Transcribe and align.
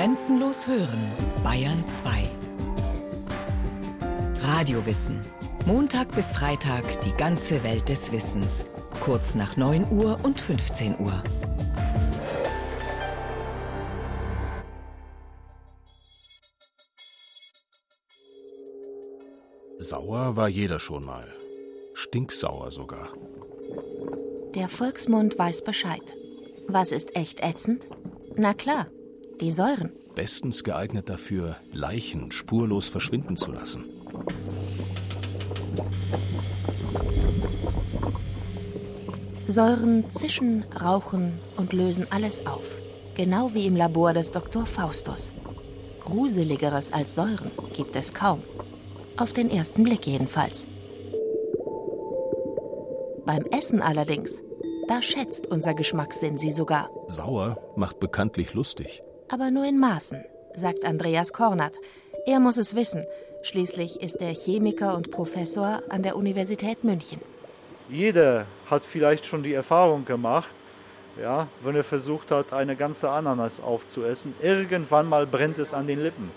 Grenzenlos 0.00 0.66
hören, 0.66 0.98
Bayern 1.44 1.86
2. 1.86 2.24
Radiowissen. 4.40 5.20
Montag 5.66 6.14
bis 6.14 6.32
Freitag 6.32 7.02
die 7.02 7.12
ganze 7.12 7.62
Welt 7.64 7.86
des 7.90 8.10
Wissens. 8.10 8.64
Kurz 9.00 9.34
nach 9.34 9.58
9 9.58 9.92
Uhr 9.92 10.18
und 10.22 10.40
15 10.40 10.98
Uhr. 11.00 11.22
Sauer 19.76 20.34
war 20.34 20.48
jeder 20.48 20.80
schon 20.80 21.04
mal. 21.04 21.28
Stinksauer 21.92 22.70
sogar. 22.70 23.10
Der 24.54 24.70
Volksmund 24.70 25.38
weiß 25.38 25.62
Bescheid. 25.62 26.00
Was 26.68 26.90
ist 26.90 27.14
echt 27.16 27.42
ätzend? 27.42 27.84
Na 28.36 28.54
klar, 28.54 28.86
die 29.40 29.50
Säuren. 29.50 29.90
Bestens 30.14 30.64
geeignet 30.64 31.08
dafür, 31.08 31.56
Leichen 31.72 32.30
spurlos 32.32 32.88
verschwinden 32.88 33.36
zu 33.36 33.52
lassen. 33.52 33.84
Säuren 39.46 40.10
zischen, 40.10 40.64
rauchen 40.80 41.32
und 41.56 41.72
lösen 41.72 42.06
alles 42.10 42.46
auf. 42.46 42.76
Genau 43.14 43.52
wie 43.54 43.66
im 43.66 43.76
Labor 43.76 44.12
des 44.12 44.30
Dr. 44.30 44.64
Faustus. 44.64 45.30
Gruseligeres 46.04 46.92
als 46.92 47.14
Säuren 47.14 47.50
gibt 47.74 47.96
es 47.96 48.14
kaum. 48.14 48.42
Auf 49.16 49.32
den 49.32 49.50
ersten 49.50 49.82
Blick 49.82 50.06
jedenfalls. 50.06 50.66
Beim 53.26 53.44
Essen 53.46 53.82
allerdings, 53.82 54.42
da 54.88 55.02
schätzt 55.02 55.46
unser 55.46 55.74
Geschmackssinn 55.74 56.38
sie 56.38 56.52
sogar. 56.52 56.90
Sauer 57.06 57.58
macht 57.76 58.00
bekanntlich 58.00 58.54
lustig. 58.54 59.02
Aber 59.32 59.52
nur 59.52 59.64
in 59.64 59.78
Maßen, 59.78 60.24
sagt 60.54 60.84
Andreas 60.84 61.32
Kornert. 61.32 61.76
Er 62.26 62.40
muss 62.40 62.56
es 62.56 62.74
wissen. 62.74 63.04
Schließlich 63.44 64.02
ist 64.02 64.20
er 64.20 64.34
Chemiker 64.34 64.96
und 64.96 65.12
Professor 65.12 65.82
an 65.88 66.02
der 66.02 66.16
Universität 66.16 66.82
München. 66.82 67.20
Jeder 67.88 68.46
hat 68.68 68.84
vielleicht 68.84 69.24
schon 69.24 69.44
die 69.44 69.54
Erfahrung 69.54 70.04
gemacht, 70.04 70.54
ja, 71.22 71.46
wenn 71.62 71.76
er 71.76 71.84
versucht 71.84 72.32
hat, 72.32 72.52
eine 72.52 72.74
ganze 72.74 73.08
Ananas 73.08 73.60
aufzuessen, 73.60 74.34
irgendwann 74.42 75.08
mal 75.08 75.28
brennt 75.28 75.58
es 75.58 75.72
an 75.72 75.86
den 75.86 76.02
Lippen. 76.02 76.32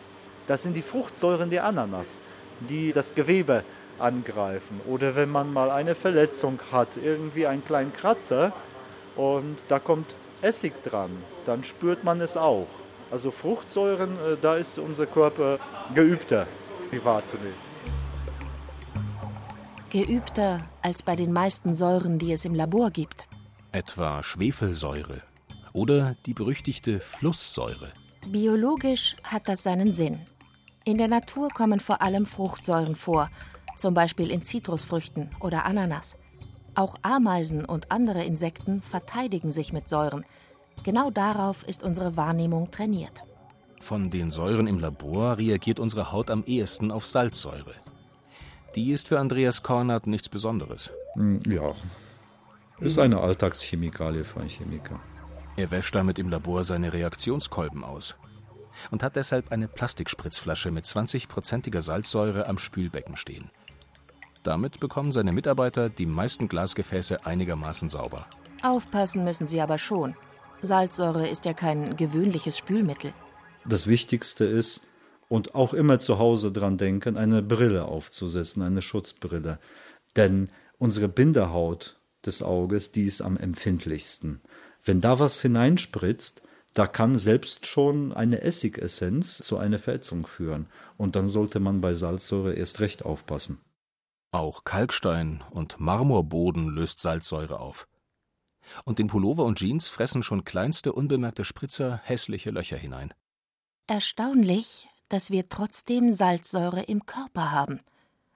Das 0.47 0.61
sind 0.61 0.75
die 0.75 0.83
Fruchtsäuren 0.83 1.49
der 1.49 1.65
Ananas, 1.65 2.21
die 2.59 2.93
das 2.93 3.15
Gewebe 3.15 3.63
angreifen. 3.97 4.81
Oder 4.87 5.15
wenn 5.15 5.29
man 5.29 5.51
mal 5.51 5.71
eine 5.71 5.95
Verletzung 5.95 6.59
hat, 6.71 6.89
irgendwie 7.03 7.47
einen 7.47 7.65
kleinen 7.65 7.91
Kratzer 7.91 8.53
und 9.15 9.57
da 9.67 9.79
kommt 9.79 10.13
Essig 10.43 10.73
dran, 10.83 11.09
dann 11.45 11.63
spürt 11.63 12.03
man 12.03 12.21
es 12.21 12.37
auch. 12.37 12.67
Also 13.13 13.29
Fruchtsäuren, 13.29 14.17
äh, 14.17 14.37
da 14.41 14.55
ist 14.55 14.79
unser 14.79 15.05
Körper 15.05 15.59
geübter, 15.93 16.47
die 16.91 17.05
wahrzunehmen. 17.05 17.53
Geübter 19.91 20.61
als 20.81 21.03
bei 21.03 21.15
den 21.15 21.31
meisten 21.31 21.75
Säuren, 21.75 22.17
die 22.17 22.31
es 22.31 22.43
im 22.43 22.55
Labor 22.55 22.89
gibt. 22.89 23.27
Etwa 23.71 24.23
Schwefelsäure 24.23 25.21
oder 25.73 26.15
die 26.25 26.33
berüchtigte 26.33 26.99
Flusssäure. 26.99 27.93
Biologisch 28.31 29.15
hat 29.21 29.47
das 29.47 29.61
seinen 29.61 29.93
Sinn. 29.93 30.25
In 30.83 30.97
der 30.97 31.07
Natur 31.07 31.49
kommen 31.49 31.79
vor 31.79 32.01
allem 32.01 32.25
Fruchtsäuren 32.25 32.95
vor, 32.95 33.29
zum 33.77 33.93
Beispiel 33.93 34.31
in 34.31 34.43
Zitrusfrüchten 34.43 35.29
oder 35.39 35.65
Ananas. 35.65 36.17
Auch 36.73 36.95
Ameisen 37.03 37.63
und 37.63 37.91
andere 37.91 38.23
Insekten 38.23 38.81
verteidigen 38.81 39.51
sich 39.51 39.71
mit 39.71 39.87
Säuren. 39.87 40.25
Genau 40.83 41.11
darauf 41.11 41.67
ist 41.67 41.83
unsere 41.83 42.17
Wahrnehmung 42.17 42.71
trainiert. 42.71 43.23
Von 43.79 44.09
den 44.09 44.31
Säuren 44.31 44.67
im 44.67 44.79
Labor 44.79 45.37
reagiert 45.37 45.79
unsere 45.79 46.11
Haut 46.11 46.29
am 46.29 46.43
ehesten 46.45 46.91
auf 46.91 47.05
Salzsäure. 47.05 47.75
Die 48.75 48.91
ist 48.91 49.09
für 49.09 49.19
Andreas 49.19 49.61
Kornert 49.61 50.07
nichts 50.07 50.29
Besonderes. 50.29 50.91
Hm, 51.15 51.41
ja, 51.45 51.73
ist 52.79 52.99
eine 52.99 53.19
Alltagschemikalie 53.19 54.23
für 54.23 54.39
einen 54.39 54.49
Chemiker. 54.49 54.99
Er 55.55 55.69
wäscht 55.69 55.93
damit 55.93 56.17
im 56.17 56.29
Labor 56.29 56.63
seine 56.63 56.91
Reaktionskolben 56.91 57.83
aus 57.83 58.15
und 58.89 59.03
hat 59.03 59.15
deshalb 59.15 59.51
eine 59.51 59.67
Plastikspritzflasche 59.67 60.71
mit 60.71 60.85
20-prozentiger 60.85 61.81
Salzsäure 61.81 62.47
am 62.47 62.57
Spülbecken 62.57 63.15
stehen. 63.15 63.51
Damit 64.41 64.79
bekommen 64.79 65.11
seine 65.11 65.31
Mitarbeiter 65.31 65.89
die 65.89 66.05
meisten 66.05 66.47
Glasgefäße 66.47 67.25
einigermaßen 67.25 67.89
sauber. 67.89 68.25
Aufpassen 68.63 69.23
müssen 69.23 69.47
sie 69.47 69.61
aber 69.61 69.77
schon. 69.77 70.15
Salzsäure 70.63 71.27
ist 71.27 71.45
ja 71.45 71.53
kein 71.53 71.97
gewöhnliches 71.97 72.57
Spülmittel. 72.57 73.13
Das 73.65 73.87
Wichtigste 73.87 74.45
ist, 74.45 74.87
und 75.29 75.55
auch 75.55 75.73
immer 75.73 75.99
zu 75.99 76.19
Hause 76.19 76.51
dran 76.51 76.77
denken, 76.77 77.17
eine 77.17 77.41
Brille 77.41 77.85
aufzusetzen, 77.85 78.61
eine 78.61 78.81
Schutzbrille. 78.81 79.59
Denn 80.15 80.49
unsere 80.77 81.07
Bindehaut 81.09 81.97
des 82.25 82.43
Auges, 82.43 82.91
die 82.91 83.03
ist 83.03 83.21
am 83.21 83.35
empfindlichsten. 83.35 84.41
Wenn 84.85 85.01
da 85.01 85.19
was 85.19 85.41
hineinspritzt, 85.41 86.43
da 86.73 86.87
kann 86.87 87.17
selbst 87.17 87.65
schon 87.65 88.13
eine 88.13 88.41
Essigessenz 88.41 89.39
zu 89.39 89.57
einer 89.57 89.79
Verätzung 89.79 90.27
führen. 90.27 90.67
Und 90.97 91.15
dann 91.15 91.27
sollte 91.27 91.59
man 91.59 91.81
bei 91.81 91.93
Salzsäure 91.93 92.53
erst 92.53 92.79
recht 92.79 93.03
aufpassen. 93.03 93.59
Auch 94.31 94.63
Kalkstein 94.63 95.43
und 95.51 95.79
Marmorboden 95.79 96.69
löst 96.69 96.99
Salzsäure 96.99 97.59
auf. 97.59 97.87
Und 98.85 98.99
in 98.99 99.07
Pullover 99.07 99.45
und 99.45 99.59
Jeans 99.59 99.87
fressen 99.87 100.23
schon 100.23 100.43
kleinste 100.43 100.93
unbemerkte 100.93 101.45
Spritzer 101.45 102.01
hässliche 102.03 102.51
Löcher 102.51 102.77
hinein. 102.77 103.13
Erstaunlich, 103.87 104.87
dass 105.09 105.29
wir 105.29 105.49
trotzdem 105.49 106.13
Salzsäure 106.13 106.83
im 106.83 107.05
Körper 107.05 107.51
haben. 107.51 107.79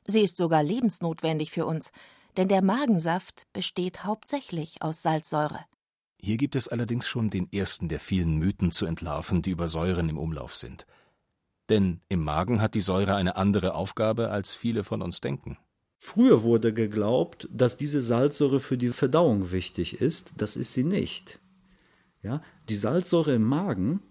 Sie 0.06 0.22
ist 0.22 0.38
sogar 0.38 0.64
lebensnotwendig 0.64 1.52
für 1.52 1.66
uns, 1.66 1.92
denn 2.38 2.48
der 2.48 2.62
Magensaft 2.62 3.48
besteht 3.52 4.04
hauptsächlich 4.04 4.82
aus 4.82 5.02
Salzsäure. 5.02 5.66
Hier 6.20 6.38
gibt 6.38 6.56
es 6.56 6.68
allerdings 6.68 7.08
schon 7.08 7.30
den 7.30 7.52
ersten 7.52 7.90
der 7.90 8.00
vielen 8.00 8.38
Mythen 8.38 8.72
zu 8.72 8.86
entlarven, 8.86 9.42
die 9.42 9.52
über 9.52 9.68
Säuren 9.68 10.10
im 10.10 10.18
Umlauf 10.18 10.56
sind. 10.56 10.86
Denn 11.70 12.02
im 12.10 12.24
Magen 12.24 12.62
hat 12.62 12.76
die 12.76 12.82
Säure 12.82 13.16
eine 13.16 13.36
andere 13.36 13.76
Aufgabe, 13.76 14.30
als 14.30 14.54
viele 14.54 14.84
von 14.84 15.02
uns 15.02 15.22
denken. 15.22 15.58
Früher 16.00 16.44
wurde 16.44 16.74
geglaubt, 16.74 17.50
dass 17.52 17.78
diese 17.78 18.02
Salzsäure 18.02 18.59
für 18.59 18.78
die 18.78 18.90
Verdauung 18.90 19.52
wichtig 19.52 20.00
ist. 20.00 20.34
Das 20.38 20.56
ist 20.56 20.74
sie 20.74 20.84
nicht. 20.84 21.40
Ja, 22.22 22.41
die 22.69 22.75
Salzsäure 22.75 23.34
im 23.34 23.44
Magen 23.44 24.02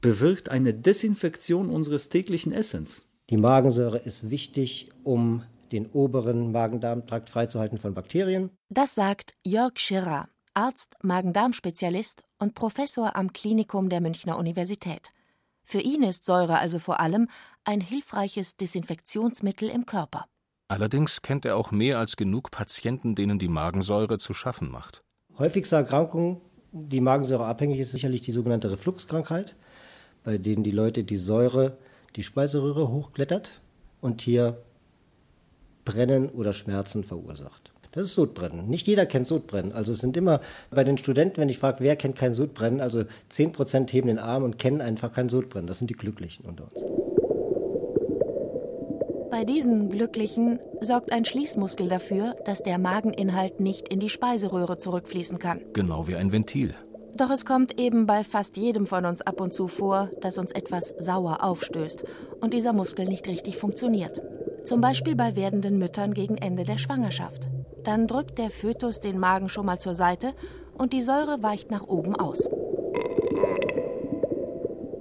bewirkt 0.00 0.48
eine 0.48 0.74
Desinfektion 0.74 1.70
unseres 1.70 2.08
täglichen 2.08 2.52
Essens. 2.52 3.08
Die 3.28 3.36
Magensäure 3.36 3.98
ist 3.98 4.30
wichtig, 4.30 4.90
um 5.04 5.44
den 5.72 5.86
oberen 5.86 6.50
Magen-Darm-Trakt 6.52 7.28
freizuhalten 7.30 7.78
von 7.78 7.94
Bakterien. 7.94 8.50
Das 8.70 8.94
sagt 8.94 9.34
Jörg 9.44 9.78
Schirrer, 9.78 10.28
Arzt, 10.54 10.96
Magen-Darm-Spezialist 11.02 12.24
und 12.38 12.54
Professor 12.54 13.14
am 13.14 13.32
Klinikum 13.32 13.88
der 13.88 14.00
Münchner 14.00 14.36
Universität. 14.36 15.12
Für 15.62 15.80
ihn 15.80 16.02
ist 16.02 16.24
Säure 16.24 16.58
also 16.58 16.80
vor 16.80 16.98
allem 16.98 17.28
ein 17.62 17.80
hilfreiches 17.80 18.56
Desinfektionsmittel 18.56 19.68
im 19.68 19.86
Körper. 19.86 20.26
Allerdings 20.70 21.22
kennt 21.22 21.44
er 21.44 21.56
auch 21.56 21.72
mehr 21.72 21.98
als 21.98 22.16
genug 22.16 22.52
Patienten, 22.52 23.16
denen 23.16 23.40
die 23.40 23.48
Magensäure 23.48 24.18
zu 24.18 24.34
schaffen 24.34 24.70
macht. 24.70 25.02
Häufigste 25.36 25.74
Erkrankung, 25.74 26.40
die 26.70 27.00
Magensäure 27.00 27.44
abhängig 27.44 27.80
ist, 27.80 27.90
sicherlich 27.90 28.22
die 28.22 28.30
sogenannte 28.30 28.70
Refluxkrankheit, 28.70 29.56
bei 30.22 30.38
denen 30.38 30.62
die 30.62 30.70
Leute 30.70 31.02
die 31.02 31.16
Säure 31.16 31.76
die 32.14 32.22
Speiseröhre 32.22 32.88
hochklettert 32.88 33.60
und 34.00 34.22
hier 34.22 34.58
Brennen 35.84 36.28
oder 36.28 36.52
Schmerzen 36.52 37.02
verursacht. 37.02 37.72
Das 37.90 38.06
ist 38.06 38.14
Sodbrennen. 38.14 38.68
Nicht 38.68 38.86
jeder 38.86 39.06
kennt 39.06 39.26
Sodbrennen. 39.26 39.72
Also 39.72 39.90
es 39.90 39.98
sind 39.98 40.16
immer 40.16 40.40
bei 40.70 40.84
den 40.84 40.98
Studenten, 40.98 41.38
wenn 41.38 41.48
ich 41.48 41.58
frage, 41.58 41.78
wer 41.80 41.96
kennt 41.96 42.14
kein 42.14 42.32
Sodbrennen, 42.32 42.80
also 42.80 43.02
10% 43.32 43.90
heben 43.90 44.06
den 44.06 44.20
Arm 44.20 44.44
und 44.44 44.60
kennen 44.60 44.80
einfach 44.80 45.12
kein 45.12 45.28
Sodbrennen. 45.30 45.66
Das 45.66 45.78
sind 45.78 45.90
die 45.90 45.94
Glücklichen 45.94 46.44
unter 46.44 46.68
uns. 46.72 47.09
Bei 49.40 49.46
diesen 49.46 49.88
Glücklichen 49.88 50.58
sorgt 50.82 51.12
ein 51.12 51.24
Schließmuskel 51.24 51.88
dafür, 51.88 52.36
dass 52.44 52.62
der 52.62 52.76
Mageninhalt 52.76 53.58
nicht 53.58 53.88
in 53.88 53.98
die 53.98 54.10
Speiseröhre 54.10 54.76
zurückfließen 54.76 55.38
kann. 55.38 55.62
Genau 55.72 56.06
wie 56.06 56.16
ein 56.16 56.30
Ventil. 56.30 56.74
Doch 57.16 57.30
es 57.30 57.46
kommt 57.46 57.80
eben 57.80 58.04
bei 58.04 58.22
fast 58.22 58.58
jedem 58.58 58.84
von 58.84 59.06
uns 59.06 59.22
ab 59.22 59.40
und 59.40 59.54
zu 59.54 59.66
vor, 59.66 60.10
dass 60.20 60.36
uns 60.36 60.52
etwas 60.52 60.94
sauer 60.98 61.42
aufstößt 61.42 62.04
und 62.42 62.52
dieser 62.52 62.74
Muskel 62.74 63.06
nicht 63.06 63.26
richtig 63.28 63.56
funktioniert. 63.56 64.20
Zum 64.64 64.82
Beispiel 64.82 65.16
bei 65.16 65.34
werdenden 65.36 65.78
Müttern 65.78 66.12
gegen 66.12 66.36
Ende 66.36 66.64
der 66.64 66.76
Schwangerschaft. 66.76 67.48
Dann 67.82 68.06
drückt 68.06 68.36
der 68.36 68.50
Fötus 68.50 69.00
den 69.00 69.18
Magen 69.18 69.48
schon 69.48 69.64
mal 69.64 69.78
zur 69.78 69.94
Seite 69.94 70.34
und 70.76 70.92
die 70.92 71.00
Säure 71.00 71.42
weicht 71.42 71.70
nach 71.70 71.88
oben 71.88 72.14
aus. 72.14 72.46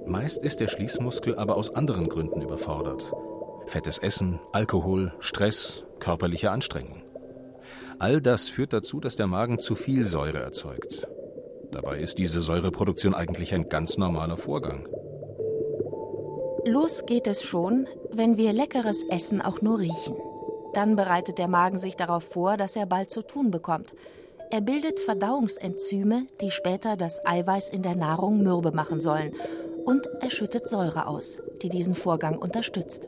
Meist 0.06 0.42
ist 0.42 0.62
der 0.62 0.69
Schließmuskel 0.69 1.35
aber 1.35 1.57
aus 1.57 1.75
anderen 1.75 2.07
Gründen 2.07 2.42
überfordert. 2.42 3.12
Fettes 3.69 4.00
Essen, 4.00 4.39
Alkohol, 4.51 5.13
Stress, 5.19 5.83
körperliche 6.00 6.50
Anstrengung. 6.50 7.04
All 8.00 8.19
das 8.19 8.50
führt 8.50 8.74
dazu, 8.74 9.00
dass 9.00 9.16
der 9.16 9.27
Magen 9.27 9.60
zu 9.60 9.75
viel 9.75 10.06
Säure 10.06 10.39
erzeugt. 10.39 11.07
Dabei 11.71 12.00
ist 12.00 12.18
diese 12.18 12.42
Säureproduktion 12.42 13.13
eigentlich 13.13 13.54
ein 13.54 13.69
ganz 13.69 13.95
normaler 14.00 14.38
Vorgang. 14.38 14.88
Los 16.66 17.06
geht 17.06 17.27
es 17.27 17.44
schon, 17.44 17.86
wenn 18.12 18.38
wir 18.38 18.54
leckeres 18.54 19.04
Essen 19.04 19.39
auch 19.39 19.62
nur 19.62 19.77
riechen. 19.77 20.16
Dann 20.74 20.95
bereitet 20.95 21.38
der 21.38 21.48
Magen 21.48 21.77
sich 21.77 21.95
darauf 21.95 22.24
vor, 22.24 22.57
dass 22.57 22.75
er 22.75 22.88
bald 22.88 23.12
zu 23.12 23.21
tun 23.21 23.51
bekommt. 23.51 23.94
Er 24.50 24.62
bildet 24.62 25.00
Verdauungsenzyme, 25.00 26.25
die 26.42 26.50
später 26.50 26.98
das 26.98 27.24
Eiweiß 27.24 27.69
in 27.69 27.83
der 27.83 27.95
Nahrung 27.95 28.42
mürbe 28.42 28.71
machen 28.71 29.00
sollen. 29.00 29.36
Und 29.86 30.07
er 30.21 30.31
schüttet 30.31 30.68
Säure 30.68 31.06
aus, 31.06 31.39
die 31.62 31.69
diesen 31.69 31.94
Vorgang 31.94 32.39
unterstützt. 32.39 33.07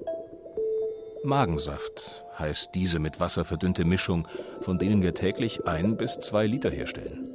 Magensaft 1.24 2.24
heißt 2.40 2.72
diese 2.74 2.98
mit 2.98 3.20
Wasser 3.20 3.46
verdünnte 3.46 3.86
Mischung, 3.86 4.28
von 4.62 4.80
denen 4.80 5.04
wir 5.04 5.14
täglich 5.14 5.68
ein 5.68 5.96
bis 5.96 6.20
zwei 6.20 6.48
Liter 6.48 6.72
herstellen. 6.72 7.30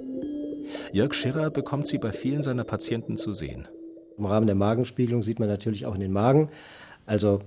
Jörg 0.93 1.15
Schirrer 1.15 1.51
bekommt 1.51 1.87
sie 1.87 1.99
bei 1.99 2.11
vielen 2.11 2.43
seiner 2.43 2.65
Patienten 2.65 3.17
zu 3.17 3.33
sehen. 3.33 3.69
Im 4.19 4.27
Rahmen 4.27 4.47
der 4.47 4.57
Magenspiegelung 4.57 5.23
sieht 5.23 5.39
man 5.39 5.49
natürlich 5.49 5.87
auch 5.87 5.95
in 5.95 6.01
den 6.01 6.13
Magen. 6.13 6.51
Also 7.05 7.41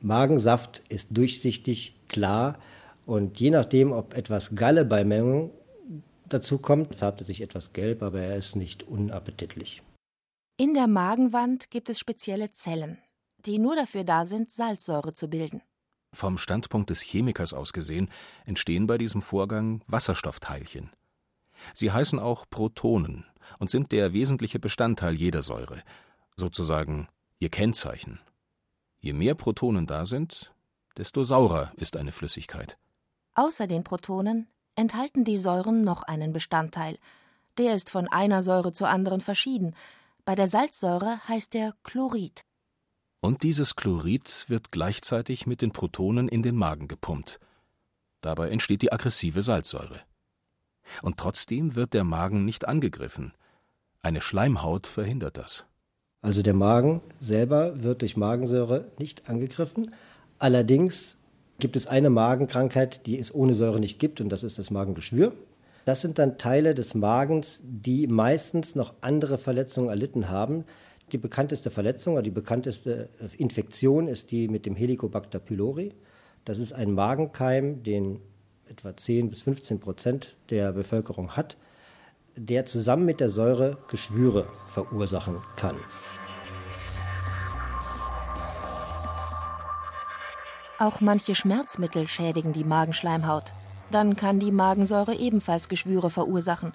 Magensaft 0.00 0.82
ist 0.90 1.16
durchsichtig, 1.16 1.96
klar 2.08 2.58
und 3.06 3.40
je 3.40 3.50
nachdem, 3.50 3.92
ob 3.92 4.14
etwas 4.14 4.54
Galle 4.54 4.84
bei 4.84 5.04
Mengen 5.04 5.50
dazu 6.28 6.58
kommt, 6.58 6.94
färbt 6.94 7.20
er 7.22 7.24
sich 7.24 7.40
etwas 7.40 7.72
gelb, 7.72 8.02
aber 8.02 8.20
er 8.20 8.36
ist 8.36 8.56
nicht 8.56 8.82
unappetitlich. 8.82 9.82
In 10.58 10.74
der 10.74 10.86
Magenwand 10.86 11.70
gibt 11.70 11.88
es 11.88 11.98
spezielle 11.98 12.50
Zellen, 12.50 12.98
die 13.46 13.58
nur 13.58 13.76
dafür 13.76 14.04
da 14.04 14.24
sind, 14.24 14.52
Salzsäure 14.52 15.14
zu 15.14 15.28
bilden. 15.28 15.62
Vom 16.14 16.36
Standpunkt 16.38 16.90
des 16.90 17.00
Chemikers 17.00 17.54
aus 17.54 17.72
gesehen 17.72 18.10
entstehen 18.44 18.86
bei 18.86 18.98
diesem 18.98 19.22
Vorgang 19.22 19.82
Wasserstoffteilchen. 19.86 20.90
Sie 21.74 21.90
heißen 21.90 22.18
auch 22.18 22.44
Protonen 22.48 23.24
und 23.58 23.70
sind 23.70 23.92
der 23.92 24.12
wesentliche 24.12 24.58
Bestandteil 24.58 25.14
jeder 25.14 25.42
Säure, 25.42 25.82
sozusagen 26.36 27.08
ihr 27.38 27.48
Kennzeichen. 27.48 28.20
Je 28.98 29.12
mehr 29.12 29.34
Protonen 29.34 29.86
da 29.86 30.06
sind, 30.06 30.52
desto 30.96 31.22
saurer 31.22 31.72
ist 31.76 31.96
eine 31.96 32.12
Flüssigkeit. 32.12 32.78
Außer 33.34 33.66
den 33.66 33.82
Protonen 33.82 34.48
enthalten 34.74 35.24
die 35.24 35.38
Säuren 35.38 35.82
noch 35.82 36.02
einen 36.02 36.32
Bestandteil. 36.32 36.98
Der 37.58 37.74
ist 37.74 37.90
von 37.90 38.08
einer 38.08 38.42
Säure 38.42 38.72
zur 38.72 38.88
anderen 38.88 39.20
verschieden. 39.20 39.74
Bei 40.24 40.34
der 40.34 40.48
Salzsäure 40.48 41.26
heißt 41.26 41.54
er 41.54 41.74
Chlorid. 41.82 42.44
Und 43.24 43.44
dieses 43.44 43.76
Chlorid 43.76 44.46
wird 44.48 44.72
gleichzeitig 44.72 45.46
mit 45.46 45.62
den 45.62 45.70
Protonen 45.70 46.28
in 46.28 46.42
den 46.42 46.56
Magen 46.56 46.88
gepumpt. 46.88 47.38
Dabei 48.20 48.50
entsteht 48.50 48.82
die 48.82 48.92
aggressive 48.92 49.42
Salzsäure. 49.42 50.00
Und 51.02 51.18
trotzdem 51.18 51.76
wird 51.76 51.94
der 51.94 52.02
Magen 52.02 52.44
nicht 52.44 52.66
angegriffen. 52.66 53.32
Eine 54.02 54.20
Schleimhaut 54.20 54.88
verhindert 54.88 55.36
das. 55.36 55.64
Also 56.20 56.42
der 56.42 56.54
Magen 56.54 57.00
selber 57.20 57.84
wird 57.84 58.02
durch 58.02 58.16
Magensäure 58.16 58.86
nicht 58.98 59.28
angegriffen. 59.28 59.94
Allerdings 60.40 61.16
gibt 61.60 61.76
es 61.76 61.86
eine 61.86 62.10
Magenkrankheit, 62.10 63.06
die 63.06 63.20
es 63.20 63.32
ohne 63.32 63.54
Säure 63.54 63.78
nicht 63.78 64.00
gibt, 64.00 64.20
und 64.20 64.30
das 64.30 64.42
ist 64.42 64.58
das 64.58 64.72
Magengeschwür. 64.72 65.32
Das 65.84 66.00
sind 66.00 66.18
dann 66.18 66.38
Teile 66.38 66.74
des 66.74 66.94
Magens, 66.94 67.60
die 67.62 68.08
meistens 68.08 68.74
noch 68.74 68.94
andere 69.00 69.38
Verletzungen 69.38 69.90
erlitten 69.90 70.28
haben. 70.28 70.64
Die 71.12 71.18
bekannteste 71.18 71.70
Verletzung 71.70 72.14
oder 72.14 72.22
die 72.22 72.30
bekannteste 72.30 73.10
Infektion 73.36 74.08
ist 74.08 74.30
die 74.30 74.48
mit 74.48 74.64
dem 74.64 74.74
Helicobacter 74.74 75.38
pylori. 75.38 75.94
Das 76.46 76.58
ist 76.58 76.72
ein 76.72 76.92
Magenkeim, 76.92 77.82
den 77.82 78.18
etwa 78.66 78.96
10 78.96 79.28
bis 79.28 79.42
15 79.42 79.78
Prozent 79.78 80.36
der 80.48 80.72
Bevölkerung 80.72 81.36
hat, 81.36 81.58
der 82.34 82.64
zusammen 82.64 83.04
mit 83.04 83.20
der 83.20 83.28
Säure 83.28 83.76
Geschwüre 83.90 84.46
verursachen 84.68 85.36
kann. 85.56 85.76
Auch 90.78 91.00
manche 91.02 91.34
Schmerzmittel 91.34 92.08
schädigen 92.08 92.54
die 92.54 92.64
Magenschleimhaut. 92.64 93.52
Dann 93.90 94.16
kann 94.16 94.40
die 94.40 94.50
Magensäure 94.50 95.14
ebenfalls 95.14 95.68
Geschwüre 95.68 96.08
verursachen. 96.08 96.72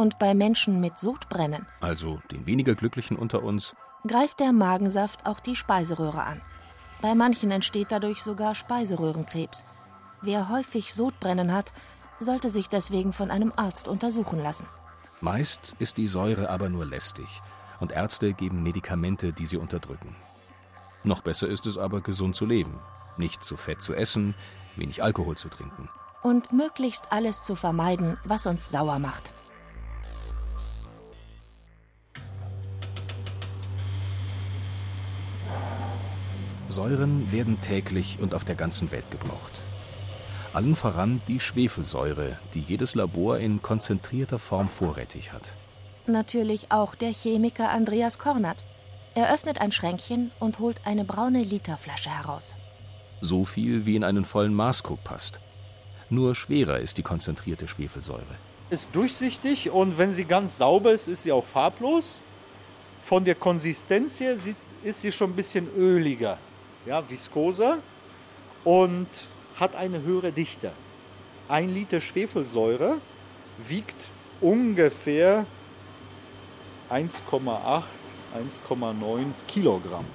Und 0.00 0.18
bei 0.18 0.32
Menschen 0.32 0.80
mit 0.80 0.98
Sodbrennen, 0.98 1.66
also 1.82 2.22
den 2.30 2.46
weniger 2.46 2.74
Glücklichen 2.74 3.18
unter 3.18 3.42
uns, 3.42 3.74
greift 4.08 4.40
der 4.40 4.50
Magensaft 4.50 5.26
auch 5.26 5.40
die 5.40 5.54
Speiseröhre 5.54 6.22
an. 6.22 6.40
Bei 7.02 7.14
manchen 7.14 7.50
entsteht 7.50 7.88
dadurch 7.90 8.22
sogar 8.22 8.54
Speiseröhrenkrebs. 8.54 9.62
Wer 10.22 10.48
häufig 10.48 10.94
Sodbrennen 10.94 11.52
hat, 11.52 11.74
sollte 12.18 12.48
sich 12.48 12.70
deswegen 12.70 13.12
von 13.12 13.30
einem 13.30 13.52
Arzt 13.56 13.88
untersuchen 13.88 14.42
lassen. 14.42 14.66
Meist 15.20 15.76
ist 15.80 15.98
die 15.98 16.08
Säure 16.08 16.48
aber 16.48 16.70
nur 16.70 16.86
lästig 16.86 17.42
und 17.78 17.92
Ärzte 17.92 18.32
geben 18.32 18.62
Medikamente, 18.62 19.34
die 19.34 19.44
sie 19.44 19.58
unterdrücken. 19.58 20.16
Noch 21.04 21.20
besser 21.20 21.46
ist 21.46 21.66
es 21.66 21.76
aber, 21.76 22.00
gesund 22.00 22.36
zu 22.36 22.46
leben, 22.46 22.80
nicht 23.18 23.44
zu 23.44 23.58
fett 23.58 23.82
zu 23.82 23.92
essen, 23.92 24.34
wenig 24.76 25.02
Alkohol 25.02 25.36
zu 25.36 25.50
trinken. 25.50 25.90
Und 26.22 26.54
möglichst 26.54 27.12
alles 27.12 27.42
zu 27.42 27.54
vermeiden, 27.54 28.16
was 28.24 28.46
uns 28.46 28.70
sauer 28.70 28.98
macht. 28.98 29.30
Säuren 36.70 37.30
werden 37.32 37.60
täglich 37.60 38.18
und 38.20 38.34
auf 38.34 38.44
der 38.44 38.54
ganzen 38.54 38.90
Welt 38.90 39.10
gebraucht. 39.10 39.62
Allen 40.52 40.76
voran 40.76 41.20
die 41.28 41.40
Schwefelsäure, 41.40 42.38
die 42.54 42.60
jedes 42.60 42.94
Labor 42.94 43.38
in 43.38 43.62
konzentrierter 43.62 44.38
Form 44.38 44.68
vorrätig 44.68 45.32
hat. 45.32 45.54
Natürlich 46.06 46.72
auch 46.72 46.94
der 46.94 47.12
Chemiker 47.12 47.70
Andreas 47.70 48.18
Kornert. 48.18 48.64
Er 49.14 49.32
öffnet 49.32 49.60
ein 49.60 49.72
Schränkchen 49.72 50.30
und 50.40 50.58
holt 50.58 50.80
eine 50.84 51.04
braune 51.04 51.42
Literflasche 51.42 52.10
heraus 52.10 52.56
so 53.20 53.44
viel 53.44 53.86
wie 53.86 53.96
in 53.96 54.04
einen 54.04 54.24
vollen 54.24 54.54
Maßkrug 54.54 55.02
passt. 55.04 55.40
Nur 56.08 56.34
schwerer 56.34 56.80
ist 56.80 56.98
die 56.98 57.02
konzentrierte 57.02 57.68
Schwefelsäure. 57.68 58.38
Ist 58.70 58.90
durchsichtig 58.94 59.70
und 59.70 59.98
wenn 59.98 60.10
sie 60.10 60.24
ganz 60.24 60.56
sauber 60.56 60.92
ist, 60.92 61.08
ist 61.08 61.24
sie 61.24 61.32
auch 61.32 61.44
farblos. 61.44 62.20
Von 63.02 63.24
der 63.24 63.34
Konsistenz 63.34 64.20
her 64.20 64.34
ist 64.84 65.00
sie 65.00 65.12
schon 65.12 65.30
ein 65.30 65.36
bisschen 65.36 65.68
öliger, 65.76 66.38
ja, 66.86 67.08
viskoser 67.08 67.78
und 68.64 69.08
hat 69.56 69.76
eine 69.76 70.02
höhere 70.02 70.32
Dichte. 70.32 70.72
Ein 71.48 71.68
Liter 71.68 72.00
Schwefelsäure 72.00 72.98
wiegt 73.68 73.96
ungefähr 74.40 75.46
1,8, 76.90 77.82
1,9 78.34 79.26
Kilogramm. 79.46 80.06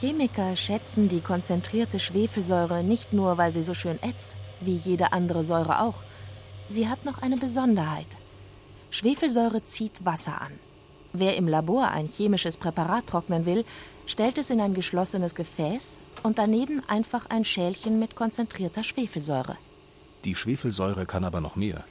Chemiker 0.00 0.56
schätzen 0.56 1.08
die 1.08 1.20
konzentrierte 1.20 1.98
Schwefelsäure 1.98 2.82
nicht 2.82 3.12
nur, 3.12 3.38
weil 3.38 3.52
sie 3.52 3.62
so 3.62 3.72
schön 3.72 4.02
ätzt, 4.02 4.32
wie 4.60 4.74
jede 4.74 5.12
andere 5.12 5.44
Säure 5.44 5.80
auch. 5.80 6.02
Sie 6.68 6.88
hat 6.88 7.04
noch 7.04 7.22
eine 7.22 7.36
Besonderheit. 7.36 8.18
Schwefelsäure 8.90 9.64
zieht 9.64 10.04
Wasser 10.04 10.40
an. 10.40 10.65
Wer 11.18 11.36
im 11.36 11.48
Labor 11.48 11.88
ein 11.88 12.08
chemisches 12.08 12.58
Präparat 12.58 13.06
trocknen 13.06 13.46
will, 13.46 13.64
stellt 14.06 14.36
es 14.36 14.50
in 14.50 14.60
ein 14.60 14.74
geschlossenes 14.74 15.34
Gefäß 15.34 15.96
und 16.22 16.36
daneben 16.36 16.82
einfach 16.88 17.30
ein 17.30 17.46
Schälchen 17.46 17.98
mit 17.98 18.14
konzentrierter 18.14 18.84
Schwefelsäure. 18.84 19.56
Die 20.24 20.34
Schwefelsäure 20.34 21.06
kann 21.06 21.24
aber 21.24 21.40
noch 21.40 21.56
mehr. 21.56 21.84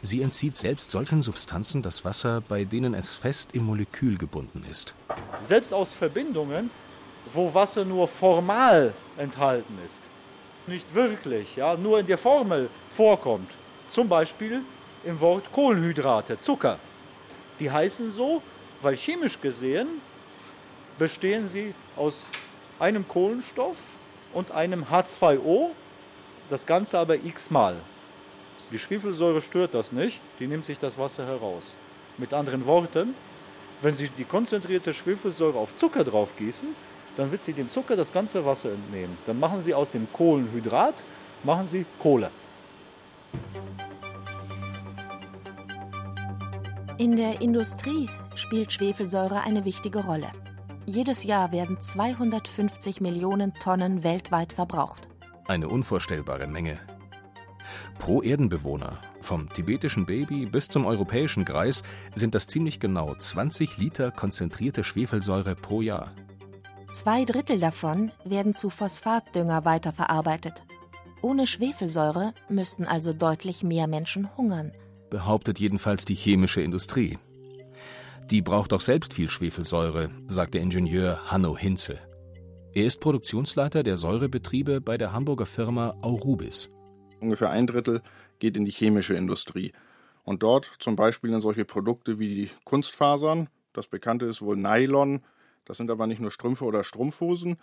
Sie 0.00 0.22
entzieht 0.22 0.56
selbst 0.56 0.92
solchen 0.92 1.22
Substanzen 1.22 1.82
das 1.82 2.04
Wasser, 2.04 2.40
bei 2.40 2.64
denen 2.64 2.94
es 2.94 3.16
fest 3.16 3.50
im 3.52 3.64
Molekül 3.64 4.16
gebunden 4.16 4.64
ist. 4.70 4.94
Selbst 5.40 5.74
aus 5.74 5.92
Verbindungen, 5.92 6.70
wo 7.32 7.52
Wasser 7.52 7.84
nur 7.84 8.06
formal 8.06 8.94
enthalten 9.18 9.76
ist, 9.84 10.02
nicht 10.68 10.94
wirklich, 10.94 11.56
ja, 11.56 11.76
nur 11.76 11.98
in 11.98 12.06
der 12.06 12.18
Formel 12.18 12.70
vorkommt. 12.90 13.50
Zum 13.88 14.08
Beispiel 14.08 14.62
im 15.04 15.20
Wort 15.20 15.50
Kohlenhydrate, 15.52 16.38
Zucker. 16.38 16.78
Die 17.60 17.70
heißen 17.70 18.08
so, 18.08 18.42
weil 18.82 18.96
chemisch 18.96 19.40
gesehen 19.40 19.88
bestehen 20.98 21.46
sie 21.46 21.74
aus 21.96 22.26
einem 22.78 23.06
Kohlenstoff 23.08 23.76
und 24.32 24.50
einem 24.50 24.84
H2O, 24.84 25.70
das 26.50 26.66
Ganze 26.66 26.98
aber 26.98 27.16
x-mal. 27.16 27.76
Die 28.70 28.78
Schwefelsäure 28.78 29.40
stört 29.40 29.74
das 29.74 29.92
nicht, 29.92 30.20
die 30.38 30.46
nimmt 30.46 30.66
sich 30.66 30.78
das 30.78 30.98
Wasser 30.98 31.26
heraus. 31.26 31.74
Mit 32.18 32.34
anderen 32.34 32.66
Worten, 32.66 33.14
wenn 33.82 33.94
Sie 33.94 34.08
die 34.08 34.24
konzentrierte 34.24 34.92
Schwefelsäure 34.92 35.58
auf 35.58 35.74
Zucker 35.74 36.02
drauf 36.02 36.30
gießen, 36.36 36.68
dann 37.16 37.30
wird 37.32 37.42
sie 37.42 37.52
dem 37.52 37.70
Zucker 37.70 37.96
das 37.96 38.12
ganze 38.12 38.44
Wasser 38.44 38.70
entnehmen. 38.72 39.16
Dann 39.26 39.40
machen 39.40 39.60
sie 39.60 39.72
aus 39.74 39.90
dem 39.90 40.06
Kohlenhydrat, 40.12 40.94
machen 41.44 41.66
sie 41.66 41.86
Kohle. 41.98 42.30
In 46.98 47.14
der 47.14 47.42
Industrie 47.42 48.08
spielt 48.36 48.72
Schwefelsäure 48.72 49.42
eine 49.42 49.66
wichtige 49.66 50.02
Rolle. 50.02 50.28
Jedes 50.86 51.24
Jahr 51.24 51.52
werden 51.52 51.78
250 51.78 53.02
Millionen 53.02 53.52
Tonnen 53.52 54.02
weltweit 54.02 54.54
verbraucht. 54.54 55.06
Eine 55.46 55.68
unvorstellbare 55.68 56.46
Menge. 56.46 56.78
Pro 57.98 58.22
Erdenbewohner, 58.22 58.98
vom 59.20 59.46
tibetischen 59.50 60.06
Baby 60.06 60.46
bis 60.46 60.68
zum 60.68 60.86
europäischen 60.86 61.44
Greis, 61.44 61.82
sind 62.14 62.34
das 62.34 62.46
ziemlich 62.46 62.80
genau 62.80 63.14
20 63.14 63.76
Liter 63.76 64.10
konzentrierte 64.10 64.82
Schwefelsäure 64.82 65.54
pro 65.54 65.82
Jahr. 65.82 66.12
Zwei 66.90 67.26
Drittel 67.26 67.60
davon 67.60 68.10
werden 68.24 68.54
zu 68.54 68.70
Phosphatdünger 68.70 69.66
weiterverarbeitet. 69.66 70.62
Ohne 71.20 71.46
Schwefelsäure 71.46 72.32
müssten 72.48 72.86
also 72.86 73.12
deutlich 73.12 73.62
mehr 73.62 73.86
Menschen 73.86 74.34
hungern. 74.38 74.72
Behauptet 75.10 75.60
jedenfalls 75.60 76.04
die 76.04 76.14
chemische 76.14 76.60
Industrie. 76.60 77.18
Die 78.30 78.42
braucht 78.42 78.72
doch 78.72 78.80
selbst 78.80 79.14
viel 79.14 79.30
Schwefelsäure, 79.30 80.10
sagt 80.26 80.54
der 80.54 80.60
Ingenieur 80.60 81.30
Hanno 81.30 81.56
Hinze. 81.56 81.98
Er 82.74 82.84
ist 82.84 83.00
Produktionsleiter 83.00 83.82
der 83.82 83.96
Säurebetriebe 83.96 84.80
bei 84.80 84.98
der 84.98 85.12
Hamburger 85.12 85.46
Firma 85.46 85.94
Aurubis. 86.02 86.68
Ungefähr 87.20 87.50
ein 87.50 87.66
Drittel 87.66 88.02
geht 88.38 88.56
in 88.56 88.64
die 88.64 88.72
chemische 88.72 89.14
Industrie. 89.14 89.72
Und 90.24 90.42
dort 90.42 90.70
zum 90.80 90.96
Beispiel 90.96 91.32
in 91.32 91.40
solche 91.40 91.64
Produkte 91.64 92.18
wie 92.18 92.34
die 92.34 92.50
Kunstfasern. 92.64 93.48
Das 93.72 93.86
bekannte 93.86 94.26
ist 94.26 94.42
wohl 94.42 94.56
Nylon. 94.56 95.22
Das 95.64 95.76
sind 95.76 95.90
aber 95.90 96.06
nicht 96.06 96.20
nur 96.20 96.30
Strümpfe 96.32 96.64
oder 96.64 96.84
Strumpfhosen, 96.84 97.56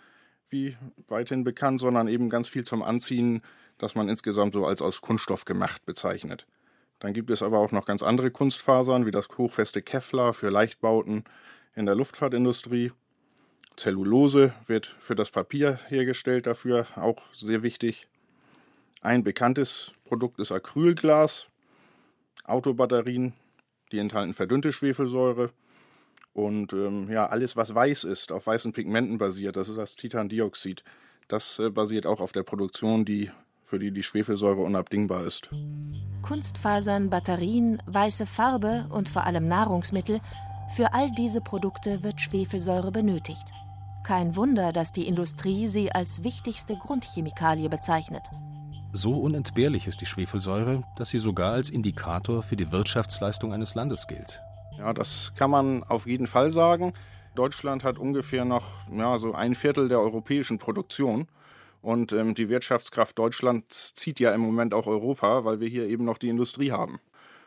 wie 0.48 0.76
weithin 1.08 1.44
bekannt, 1.44 1.80
sondern 1.80 2.08
eben 2.08 2.30
ganz 2.30 2.48
viel 2.48 2.64
zum 2.64 2.82
Anziehen, 2.82 3.42
das 3.78 3.94
man 3.94 4.08
insgesamt 4.08 4.54
so 4.54 4.64
als 4.66 4.80
aus 4.80 5.00
Kunststoff 5.00 5.44
gemacht 5.44 5.84
bezeichnet. 5.84 6.46
Dann 7.00 7.12
gibt 7.12 7.30
es 7.30 7.42
aber 7.42 7.58
auch 7.58 7.72
noch 7.72 7.86
ganz 7.86 8.02
andere 8.02 8.30
Kunstfasern, 8.30 9.06
wie 9.06 9.10
das 9.10 9.28
hochfeste 9.36 9.82
Kevlar 9.82 10.32
für 10.32 10.50
Leichtbauten 10.50 11.24
in 11.74 11.86
der 11.86 11.94
Luftfahrtindustrie. 11.94 12.92
Zellulose 13.76 14.54
wird 14.66 14.86
für 14.86 15.14
das 15.14 15.30
Papier 15.30 15.80
hergestellt, 15.88 16.46
dafür 16.46 16.86
auch 16.96 17.22
sehr 17.34 17.62
wichtig. 17.62 18.06
Ein 19.02 19.24
bekanntes 19.24 19.92
Produkt 20.04 20.38
ist 20.38 20.52
Acrylglas, 20.52 21.48
Autobatterien, 22.44 23.34
die 23.92 23.98
enthalten 23.98 24.32
verdünnte 24.32 24.72
Schwefelsäure 24.72 25.50
und 26.34 26.72
ähm, 26.72 27.08
ja, 27.10 27.26
alles, 27.26 27.56
was 27.56 27.74
weiß 27.74 28.04
ist, 28.04 28.32
auf 28.32 28.48
weißen 28.48 28.72
Pigmenten 28.72 29.18
basiert, 29.18 29.56
das 29.56 29.68
ist 29.68 29.78
das 29.78 29.96
Titandioxid. 29.96 30.82
Das 31.28 31.60
äh, 31.60 31.70
basiert 31.70 32.06
auch 32.06 32.20
auf 32.20 32.32
der 32.32 32.42
Produktion, 32.42 33.04
die 33.04 33.30
für 33.74 33.80
die 33.80 33.90
die 33.90 34.04
Schwefelsäure 34.04 34.60
unabdingbar 34.60 35.24
ist. 35.24 35.50
Kunstfasern, 36.22 37.10
Batterien, 37.10 37.82
weiße 37.86 38.24
Farbe 38.24 38.86
und 38.88 39.08
vor 39.08 39.24
allem 39.24 39.48
Nahrungsmittel, 39.48 40.20
für 40.76 40.94
all 40.94 41.10
diese 41.18 41.40
Produkte 41.40 42.04
wird 42.04 42.20
Schwefelsäure 42.20 42.92
benötigt. 42.92 43.50
Kein 44.04 44.36
Wunder, 44.36 44.72
dass 44.72 44.92
die 44.92 45.08
Industrie 45.08 45.66
sie 45.66 45.90
als 45.90 46.22
wichtigste 46.22 46.76
Grundchemikalie 46.76 47.68
bezeichnet. 47.68 48.22
So 48.92 49.18
unentbehrlich 49.18 49.88
ist 49.88 50.00
die 50.00 50.06
Schwefelsäure, 50.06 50.84
dass 50.94 51.08
sie 51.08 51.18
sogar 51.18 51.54
als 51.54 51.68
Indikator 51.68 52.44
für 52.44 52.54
die 52.54 52.70
Wirtschaftsleistung 52.70 53.52
eines 53.52 53.74
Landes 53.74 54.06
gilt. 54.06 54.40
Ja, 54.78 54.92
das 54.92 55.32
kann 55.34 55.50
man 55.50 55.82
auf 55.82 56.06
jeden 56.06 56.28
Fall 56.28 56.52
sagen. 56.52 56.92
Deutschland 57.34 57.82
hat 57.82 57.98
ungefähr 57.98 58.44
noch 58.44 58.66
ja, 58.96 59.18
so 59.18 59.34
ein 59.34 59.56
Viertel 59.56 59.88
der 59.88 59.98
europäischen 59.98 60.58
Produktion. 60.58 61.26
Und 61.84 62.12
ähm, 62.12 62.34
die 62.34 62.48
Wirtschaftskraft 62.48 63.18
Deutschlands 63.18 63.94
zieht 63.94 64.18
ja 64.18 64.32
im 64.32 64.40
Moment 64.40 64.72
auch 64.72 64.86
Europa, 64.86 65.44
weil 65.44 65.60
wir 65.60 65.68
hier 65.68 65.86
eben 65.86 66.06
noch 66.06 66.16
die 66.16 66.30
Industrie 66.30 66.72
haben. 66.72 66.98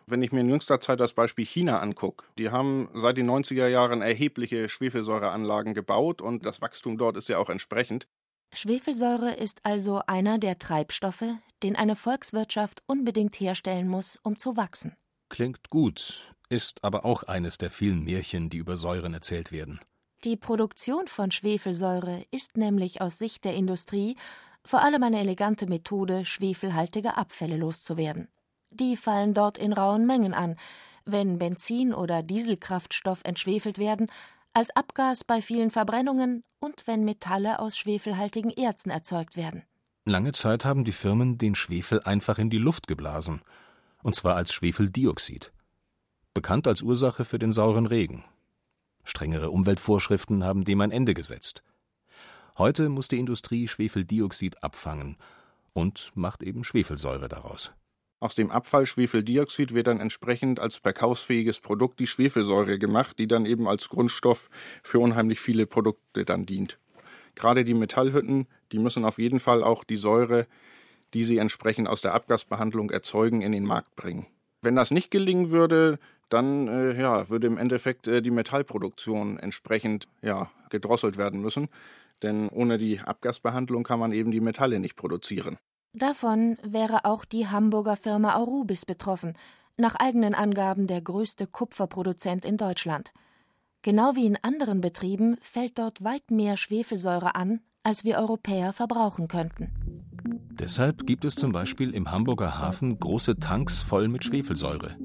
Wenn 0.05 0.21
ich 0.21 0.31
mir 0.31 0.41
in 0.41 0.49
jüngster 0.49 0.79
Zeit 0.79 0.99
das 0.99 1.13
Beispiel 1.13 1.43
China 1.43 1.79
angucke, 1.79 2.23
die 2.37 2.51
haben 2.51 2.87
seit 2.93 3.17
den 3.17 3.27
90er 3.27 3.67
Jahren 3.67 4.03
erhebliche 4.03 4.69
Schwefelsäureanlagen 4.69 5.73
gebaut 5.73 6.21
und 6.21 6.45
das 6.45 6.61
Wachstum 6.61 6.99
dort 6.99 7.17
ist 7.17 7.29
ja 7.29 7.39
auch 7.39 7.49
entsprechend. 7.49 8.07
Schwefelsäure 8.53 9.33
ist 9.33 9.59
also 9.63 10.03
einer 10.05 10.37
der 10.37 10.59
Treibstoffe, 10.59 11.25
den 11.63 11.75
eine 11.75 11.95
Volkswirtschaft 11.95 12.83
unbedingt 12.85 13.39
herstellen 13.39 13.87
muss, 13.87 14.19
um 14.21 14.37
zu 14.37 14.55
wachsen. 14.55 14.95
Klingt 15.29 15.71
gut, 15.71 16.31
ist 16.47 16.83
aber 16.83 17.05
auch 17.05 17.23
eines 17.23 17.57
der 17.57 17.71
vielen 17.71 18.03
Märchen, 18.03 18.51
die 18.51 18.57
über 18.57 18.77
Säuren 18.77 19.15
erzählt 19.15 19.51
werden. 19.51 19.79
Die 20.23 20.35
Produktion 20.35 21.07
von 21.07 21.31
Schwefelsäure 21.31 22.25
ist 22.31 22.57
nämlich 22.57 23.01
aus 23.01 23.17
Sicht 23.17 23.45
der 23.45 23.53
Industrie 23.53 24.15
vor 24.63 24.81
allem 24.81 25.03
eine 25.03 25.19
elegante 25.19 25.67
Methode, 25.67 26.25
schwefelhaltige 26.25 27.15
Abfälle 27.15 27.55
loszuwerden. 27.55 28.27
Die 28.71 28.97
fallen 28.97 29.33
dort 29.33 29.57
in 29.57 29.71
rauen 29.71 30.05
Mengen 30.05 30.33
an. 30.33 30.57
Wenn 31.05 31.39
Benzin 31.39 31.93
oder 31.93 32.21
Dieselkraftstoff 32.21 33.21
entschwefelt 33.23 33.77
werden, 33.77 34.07
als 34.53 34.75
Abgas 34.75 35.23
bei 35.23 35.41
vielen 35.41 35.71
Verbrennungen 35.71 36.43
und 36.59 36.87
wenn 36.87 37.05
Metalle 37.05 37.59
aus 37.59 37.77
schwefelhaltigen 37.77 38.51
Erzen 38.51 38.89
erzeugt 38.89 39.37
werden. 39.37 39.63
Lange 40.03 40.31
Zeit 40.31 40.65
haben 40.65 40.83
die 40.83 40.91
Firmen 40.91 41.37
den 41.37 41.53
Schwefel 41.53 42.01
einfach 42.01 42.39
in 42.39 42.49
die 42.49 42.57
Luft 42.57 42.87
geblasen, 42.87 43.41
und 44.03 44.15
zwar 44.15 44.35
als 44.35 44.51
Schwefeldioxid. 44.51 45.51
Bekannt 46.33 46.67
als 46.67 46.81
Ursache 46.81 47.23
für 47.23 47.39
den 47.39 47.51
sauren 47.51 47.85
Regen. 47.85 48.25
Strengere 49.07 49.49
Umweltvorschriften 49.51 50.43
haben 50.43 50.65
dem 50.65 50.81
ein 50.81 50.91
Ende 50.91 51.13
gesetzt. 51.13 51.63
Heute 52.57 52.89
muss 52.89 53.07
die 53.07 53.19
Industrie 53.19 53.67
Schwefeldioxid 53.67 54.61
abfangen 54.61 55.15
und 55.73 56.11
macht 56.13 56.43
eben 56.43 56.63
Schwefelsäure 56.63 57.29
daraus. 57.29 57.71
Aus 58.19 58.35
dem 58.35 58.51
Abfall 58.51 58.85
Schwefeldioxid 58.85 59.73
wird 59.73 59.87
dann 59.87 59.99
entsprechend 59.99 60.59
als 60.59 60.77
verkaufsfähiges 60.77 61.59
Produkt 61.59 61.99
die 61.99 62.07
Schwefelsäure 62.07 62.79
gemacht, 62.79 63.17
die 63.19 63.27
dann 63.27 63.45
eben 63.45 63.67
als 63.67 63.89
Grundstoff 63.89 64.49
für 64.83 64.99
unheimlich 64.99 65.39
viele 65.39 65.67
Produkte 65.67 66.25
dann 66.25 66.45
dient. 66.45 66.79
Gerade 67.35 67.63
die 67.63 67.75
Metallhütten, 67.75 68.47
die 68.71 68.79
müssen 68.79 69.05
auf 69.05 69.19
jeden 69.19 69.39
Fall 69.39 69.63
auch 69.63 69.83
die 69.83 69.97
Säure, 69.97 70.47
die 71.13 71.23
sie 71.23 71.37
entsprechend 71.37 71.87
aus 71.87 72.01
der 72.01 72.13
Abgasbehandlung 72.13 72.89
erzeugen, 72.89 73.41
in 73.41 73.51
den 73.51 73.63
Markt 73.63 73.95
bringen. 73.95 74.25
Wenn 74.63 74.75
das 74.75 74.91
nicht 74.91 75.11
gelingen 75.11 75.51
würde, 75.51 75.99
dann 76.29 76.67
äh, 76.67 76.99
ja, 76.99 77.29
würde 77.29 77.47
im 77.47 77.57
Endeffekt 77.57 78.07
äh, 78.07 78.21
die 78.21 78.31
Metallproduktion 78.31 79.37
entsprechend 79.37 80.07
ja, 80.21 80.49
gedrosselt 80.69 81.17
werden 81.17 81.41
müssen. 81.41 81.69
Denn 82.23 82.49
ohne 82.49 82.77
die 82.77 82.99
Abgasbehandlung 82.99 83.83
kann 83.83 83.99
man 83.99 84.11
eben 84.11 84.31
die 84.31 84.41
Metalle 84.41 84.79
nicht 84.79 84.95
produzieren. 84.95 85.57
Davon 85.93 86.57
wäre 86.63 87.05
auch 87.05 87.25
die 87.25 87.47
Hamburger 87.47 87.95
Firma 87.95 88.35
Aurubis 88.35 88.85
betroffen, 88.85 89.33
nach 89.77 89.95
eigenen 89.95 90.33
Angaben 90.35 90.87
der 90.87 91.01
größte 91.01 91.47
Kupferproduzent 91.47 92.45
in 92.45 92.57
Deutschland. 92.57 93.11
Genau 93.83 94.15
wie 94.15 94.25
in 94.25 94.37
anderen 94.41 94.81
Betrieben 94.81 95.37
fällt 95.41 95.77
dort 95.77 96.03
weit 96.03 96.31
mehr 96.31 96.57
Schwefelsäure 96.57 97.35
an, 97.35 97.61
als 97.83 98.03
wir 98.03 98.17
Europäer 98.17 98.73
verbrauchen 98.73 99.27
könnten. 99.27 99.71
Deshalb 100.59 101.05
gibt 101.05 101.23
es 101.23 101.35
zum 101.35 101.51
Beispiel 101.51 101.93
im 101.93 102.11
Hamburger 102.11 102.57
Hafen 102.57 102.99
große 102.99 103.37
Tanks 103.37 103.81
voll 103.81 104.07
mit 104.07 104.23
Schwefelsäure. 104.23 104.97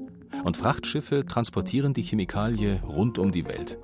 Und 0.43 0.57
Frachtschiffe 0.57 1.25
transportieren 1.25 1.93
die 1.93 2.01
Chemikalie 2.01 2.81
rund 2.83 3.17
um 3.17 3.31
die 3.31 3.45
Welt. 3.45 3.77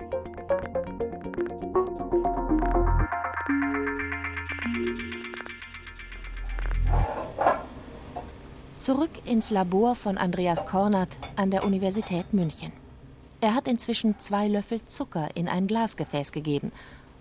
Zurück 8.76 9.10
ins 9.26 9.50
Labor 9.50 9.94
von 9.94 10.16
Andreas 10.16 10.64
Kornert 10.64 11.18
an 11.36 11.50
der 11.50 11.64
Universität 11.64 12.32
München. 12.32 12.72
Er 13.42 13.54
hat 13.54 13.68
inzwischen 13.68 14.18
zwei 14.18 14.48
Löffel 14.48 14.84
Zucker 14.86 15.28
in 15.34 15.48
ein 15.48 15.66
Glasgefäß 15.66 16.32
gegeben 16.32 16.72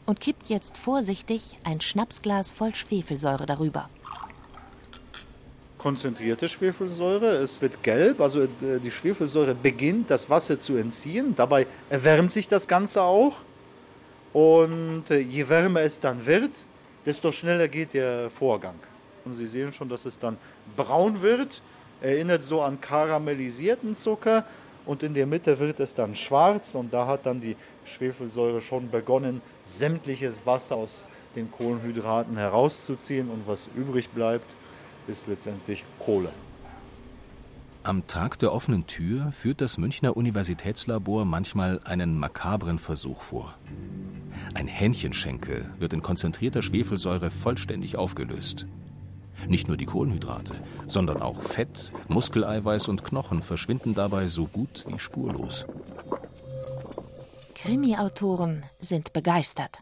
und 0.05 0.19
kippt 0.19 0.50
jetzt 0.50 0.77
vorsichtig 0.77 1.59
ein 1.63 1.81
Schnapsglas 1.81 2.51
voll 2.51 2.74
Schwefelsäure 2.74 3.45
darüber. 3.45 3.89
Konzentrierte 5.79 6.50
Schwefelsäure, 6.50 7.38
es 7.38 7.62
wird 7.62 7.81
gelb, 7.81 8.19
also 8.19 8.43
äh, 8.43 8.48
die 8.83 8.91
Schwefelsäure 8.91 9.55
beginnt 9.55 10.12
das 10.12 10.29
Wasser 10.29 10.57
zu 10.57 10.75
entziehen. 10.75 11.33
Dabei 11.36 11.65
erwärmt 11.89 12.31
sich 12.31 12.48
das 12.48 12.67
Ganze 12.67 13.01
auch. 13.01 13.38
Und 14.33 15.05
äh, 15.09 15.19
je 15.19 15.48
wärmer 15.48 15.81
es 15.81 16.00
dann 16.00 16.25
wird, 16.25 16.51
desto 17.05 17.31
schneller 17.31 17.67
geht 17.67 17.93
der 17.93 18.29
Vorgang. 18.29 18.75
Und 19.24 19.31
Sie 19.33 19.48
sehen 19.48 19.74
schon, 19.74 19.89
dass 19.89 20.05
es 20.05 20.19
dann 20.19 20.38
braun 20.75 21.21
wird, 21.21 21.62
erinnert 22.01 22.43
so 22.43 22.62
an 22.62 22.79
karamellisierten 22.79 23.95
Zucker 23.95 24.45
und 24.86 25.01
in 25.01 25.13
der 25.13 25.27
Mitte 25.27 25.59
wird 25.59 25.79
es 25.79 25.93
dann 25.93 26.15
schwarz 26.15 26.75
und 26.75 26.93
da 26.93 27.07
hat 27.07 27.25
dann 27.25 27.39
die 27.39 27.55
Schwefelsäure 27.86 28.62
schon 28.62 28.89
begonnen, 28.89 29.41
sämtliches 29.65 30.45
Wasser 30.45 30.75
aus 30.75 31.09
den 31.36 31.50
Kohlenhydraten 31.51 32.38
herauszuziehen 32.38 33.29
und 33.29 33.48
was 33.48 33.69
übrig 33.75 34.09
bleibt, 34.09 34.51
ist 35.09 35.27
letztendlich 35.27 35.83
Kohle. 35.99 36.31
Am 37.83 38.05
Tag 38.07 38.37
der 38.39 38.53
offenen 38.53 38.87
Tür 38.87 39.31
führt 39.31 39.61
das 39.61 39.77
Münchner 39.77 40.15
Universitätslabor 40.15 41.25
manchmal 41.25 41.79
einen 41.85 42.17
makabren 42.17 42.77
Versuch 42.77 43.21
vor. 43.21 43.55
Ein 44.53 44.67
Hähnchenschenkel 44.67 45.69
wird 45.79 45.93
in 45.93 46.01
konzentrierter 46.01 46.61
Schwefelsäure 46.61 47.31
vollständig 47.31 47.97
aufgelöst. 47.97 48.67
Nicht 49.47 49.67
nur 49.69 49.77
die 49.77 49.85
Kohlenhydrate, 49.85 50.53
sondern 50.87 51.21
auch 51.21 51.41
Fett, 51.41 51.91
Muskeleiweiß 52.09 52.89
und 52.89 53.03
Knochen 53.03 53.41
verschwinden 53.41 53.95
dabei 53.95 54.27
so 54.27 54.45
gut 54.45 54.85
wie 54.87 54.99
spurlos. 54.99 55.65
Krimi-Autoren 57.55 58.63
sind 58.79 59.13
begeistert. 59.13 59.79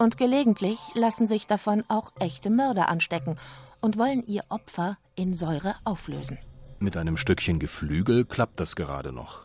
Und 0.00 0.16
gelegentlich 0.16 0.78
lassen 0.94 1.26
sich 1.26 1.46
davon 1.46 1.84
auch 1.88 2.10
echte 2.20 2.48
Mörder 2.48 2.88
anstecken 2.88 3.36
und 3.82 3.98
wollen 3.98 4.26
ihr 4.26 4.40
Opfer 4.48 4.96
in 5.14 5.34
Säure 5.34 5.74
auflösen. 5.84 6.38
Mit 6.78 6.96
einem 6.96 7.18
Stückchen 7.18 7.58
Geflügel 7.58 8.24
klappt 8.24 8.60
das 8.60 8.76
gerade 8.76 9.12
noch. 9.12 9.40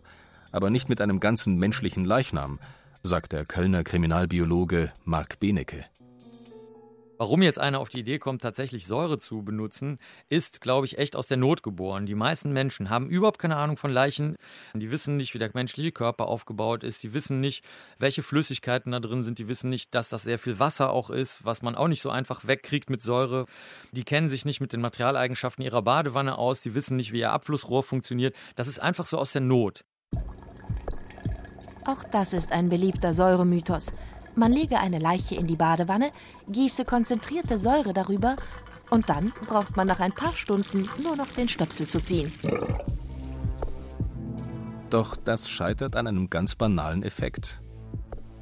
Aber 0.53 0.69
nicht 0.69 0.87
mit 0.87 1.01
einem 1.01 1.19
ganzen 1.19 1.57
menschlichen 1.57 2.05
Leichnam, 2.05 2.59
sagt 3.03 3.33
der 3.33 3.43
Kölner 3.43 3.83
Kriminalbiologe 3.83 4.93
Marc 5.03 5.41
Benecke. 5.41 5.83
Warum 7.17 7.41
jetzt 7.41 7.59
einer 7.59 7.79
auf 7.79 7.87
die 7.87 7.99
Idee 7.99 8.19
kommt, 8.19 8.41
tatsächlich 8.41 8.87
Säure 8.87 9.17
zu 9.17 9.41
benutzen, 9.41 9.99
ist, 10.27 10.59
glaube 10.59 10.85
ich, 10.85 10.97
echt 10.97 11.15
aus 11.15 11.27
der 11.27 11.37
Not 11.37 11.63
geboren. 11.63 12.05
Die 12.05 12.15
meisten 12.15 12.51
Menschen 12.51 12.89
haben 12.89 13.09
überhaupt 13.09 13.39
keine 13.39 13.55
Ahnung 13.55 13.77
von 13.77 13.91
Leichen. 13.91 14.35
Die 14.73 14.91
wissen 14.91 15.15
nicht, 15.15 15.33
wie 15.33 15.39
der 15.39 15.51
menschliche 15.53 15.93
Körper 15.93 16.27
aufgebaut 16.27 16.83
ist. 16.83 17.03
Die 17.03 17.13
wissen 17.13 17.39
nicht, 17.39 17.63
welche 17.99 18.21
Flüssigkeiten 18.21 18.91
da 18.91 18.99
drin 18.99 19.23
sind. 19.23 19.39
Die 19.39 19.47
wissen 19.47 19.69
nicht, 19.69 19.95
dass 19.95 20.09
das 20.09 20.23
sehr 20.23 20.39
viel 20.39 20.59
Wasser 20.59 20.91
auch 20.91 21.09
ist, 21.09 21.45
was 21.45 21.61
man 21.61 21.75
auch 21.75 21.87
nicht 21.87 22.01
so 22.01 22.09
einfach 22.09 22.45
wegkriegt 22.47 22.89
mit 22.89 23.01
Säure. 23.01 23.45
Die 23.93 24.03
kennen 24.03 24.27
sich 24.27 24.43
nicht 24.43 24.59
mit 24.59 24.73
den 24.73 24.81
Materialeigenschaften 24.81 25.63
ihrer 25.63 25.81
Badewanne 25.81 26.37
aus. 26.37 26.61
Die 26.61 26.75
wissen 26.75 26.97
nicht, 26.97 27.13
wie 27.13 27.19
ihr 27.19 27.31
Abflussrohr 27.31 27.83
funktioniert. 27.83 28.35
Das 28.55 28.67
ist 28.67 28.79
einfach 28.79 29.05
so 29.05 29.17
aus 29.17 29.31
der 29.31 29.41
Not. 29.41 29.85
Auch 31.85 32.03
das 32.11 32.33
ist 32.33 32.51
ein 32.51 32.67
beliebter 32.67 33.13
Säuremythos. 33.13 33.93
Man 34.35 34.51
lege 34.51 34.79
eine 34.79 34.99
Leiche 34.99 35.35
in 35.35 35.47
die 35.47 35.55
Badewanne, 35.55 36.11
gieße 36.49 36.83
konzentrierte 36.85 37.57
Säure 37.57 37.93
darüber 37.93 38.35
und 38.89 39.09
dann 39.09 39.33
braucht 39.47 39.77
man 39.77 39.87
nach 39.87 39.99
ein 39.99 40.11
paar 40.11 40.35
Stunden 40.35 40.89
nur 41.01 41.15
noch 41.15 41.27
den 41.27 41.47
Stöpsel 41.47 41.87
zu 41.87 42.01
ziehen. 42.01 42.33
Doch 44.89 45.15
das 45.15 45.49
scheitert 45.49 45.95
an 45.95 46.07
einem 46.07 46.29
ganz 46.29 46.55
banalen 46.55 47.03
Effekt. 47.03 47.61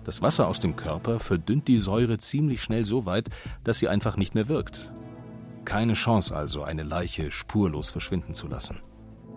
Das 0.03 0.21
Wasser 0.21 0.47
aus 0.47 0.59
dem 0.59 0.75
Körper 0.75 1.19
verdünnt 1.19 1.67
die 1.67 1.79
Säure 1.79 2.17
ziemlich 2.17 2.61
schnell 2.61 2.85
so 2.85 3.05
weit, 3.05 3.29
dass 3.63 3.77
sie 3.77 3.87
einfach 3.87 4.17
nicht 4.17 4.35
mehr 4.35 4.49
wirkt. 4.49 4.91
Keine 5.63 5.93
Chance 5.93 6.35
also, 6.35 6.63
eine 6.63 6.83
Leiche 6.83 7.31
spurlos 7.31 7.89
verschwinden 7.89 8.33
zu 8.33 8.47
lassen. 8.47 8.81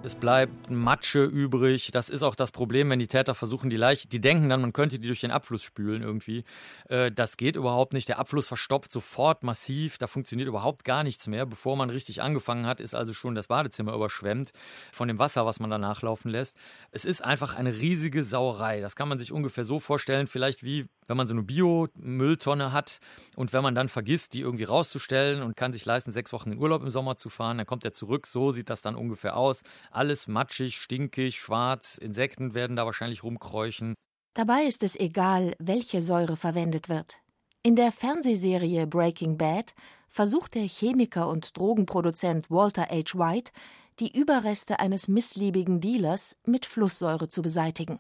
Es 0.07 0.15
bleibt 0.15 0.71
Matsche 0.71 1.25
übrig. 1.25 1.91
Das 1.91 2.11
ist 2.11 2.23
auch 2.23 2.37
das 2.37 2.53
Problem, 2.53 2.91
wenn 2.91 3.01
die 3.01 3.09
Täter 3.09 3.35
versuchen, 3.35 3.71
die 3.71 3.77
Leiche, 3.77 4.07
die 4.07 4.21
denken 4.21 4.49
dann, 4.49 4.61
man 4.61 4.73
könnte 4.73 5.01
die 5.01 5.09
durch 5.09 5.23
den 5.23 5.33
Abfluss 5.33 5.65
spülen 5.65 6.01
irgendwie. 6.01 6.45
Äh, 6.89 7.11
das 7.11 7.37
geht 7.37 7.57
überhaupt 7.57 7.93
nicht. 7.93 8.09
Der 8.09 8.21
Abfluss 8.21 8.47
verstopft 8.47 8.93
sofort 8.93 9.43
massiv. 9.43 9.99
Da 9.99 10.07
funktioniert 10.07 10.49
überhaupt 10.49 10.85
gar 10.85 11.03
nichts 11.03 11.27
mehr. 11.27 11.45
Bevor 11.45 11.77
man 11.77 11.91
richtig 11.91 12.23
angefangen 12.23 12.67
hat, 12.67 12.81
ist 12.81 12.95
also 12.95 13.13
schon 13.13 13.35
das 13.35 13.49
Badezimmer 13.49 13.95
überschwemmt 13.95 14.53
von 14.93 15.09
dem 15.09 15.19
Wasser, 15.19 15.45
was 15.45 15.59
man 15.59 15.71
da 15.71 15.79
nachlaufen 15.79 16.31
lässt. 16.31 16.57
Es 16.93 17.05
ist 17.05 17.25
einfach 17.25 17.57
eine 17.57 17.77
riesige 17.77 18.23
Sauerei. 18.23 18.81
Das 18.81 18.95
kann 18.95 19.09
man 19.09 19.19
sich 19.19 19.33
ungefähr 19.33 19.65
so 19.65 19.81
vorstellen, 19.81 20.29
vielleicht 20.29 20.63
wie 20.63 20.87
wenn 21.07 21.17
man 21.17 21.27
so 21.27 21.35
eine 21.35 21.43
Bio-Mülltonne 21.43 22.73
hat 22.73 22.99
und 23.35 23.53
wenn 23.53 23.63
man 23.63 23.75
dann 23.75 23.89
vergisst, 23.89 24.35
die 24.35 24.41
irgendwie 24.41 24.65
rauszustellen 24.65 25.43
und 25.43 25.57
kann 25.57 25.73
sich 25.73 25.85
leisten, 25.85 26.11
sechs 26.11 26.33
Wochen 26.33 26.53
in 26.53 26.59
Urlaub 26.59 26.83
im 26.83 26.91
Sommer 26.91 27.17
zu 27.17 27.29
fahren, 27.29 27.59
dann 27.59 27.67
kommt 27.67 27.85
er 27.85 27.93
zurück. 27.93 28.27
So 28.27 28.51
sieht 28.51 28.71
das 28.71 28.83
dann 28.83 28.95
ungefähr 28.95 29.37
aus. 29.37 29.63
Alles 29.91 30.27
matschig, 30.27 30.77
stinkig, 30.77 31.39
schwarz. 31.39 31.99
Insekten 31.99 32.55
werden 32.55 32.77
da 32.77 32.87
wahrscheinlich 32.87 33.23
rumkräuchen. 33.23 33.95
Dabei 34.35 34.65
ist 34.65 34.83
es 34.83 34.97
egal, 34.97 35.55
welche 35.59 36.03
Säure 36.03 36.37
verwendet 36.37 36.89
wird. 36.89 37.17
In 37.63 37.75
der 37.75 37.91
Fernsehserie 37.91 38.87
Breaking 38.87 39.39
Bad 39.39 39.75
versucht 40.09 40.55
der 40.55 40.69
Chemiker 40.69 41.29
und 41.29 41.57
Drogenproduzent 41.57 42.51
Walter 42.51 42.83
H. 42.83 43.19
White, 43.19 43.51
die 43.99 44.17
Überreste 44.17 44.79
eines 44.79 45.09
missliebigen 45.09 45.81
Dealers 45.81 46.37
mit 46.47 46.67
Flusssäure 46.67 47.29
zu 47.29 47.43
beseitigen. 47.43 47.99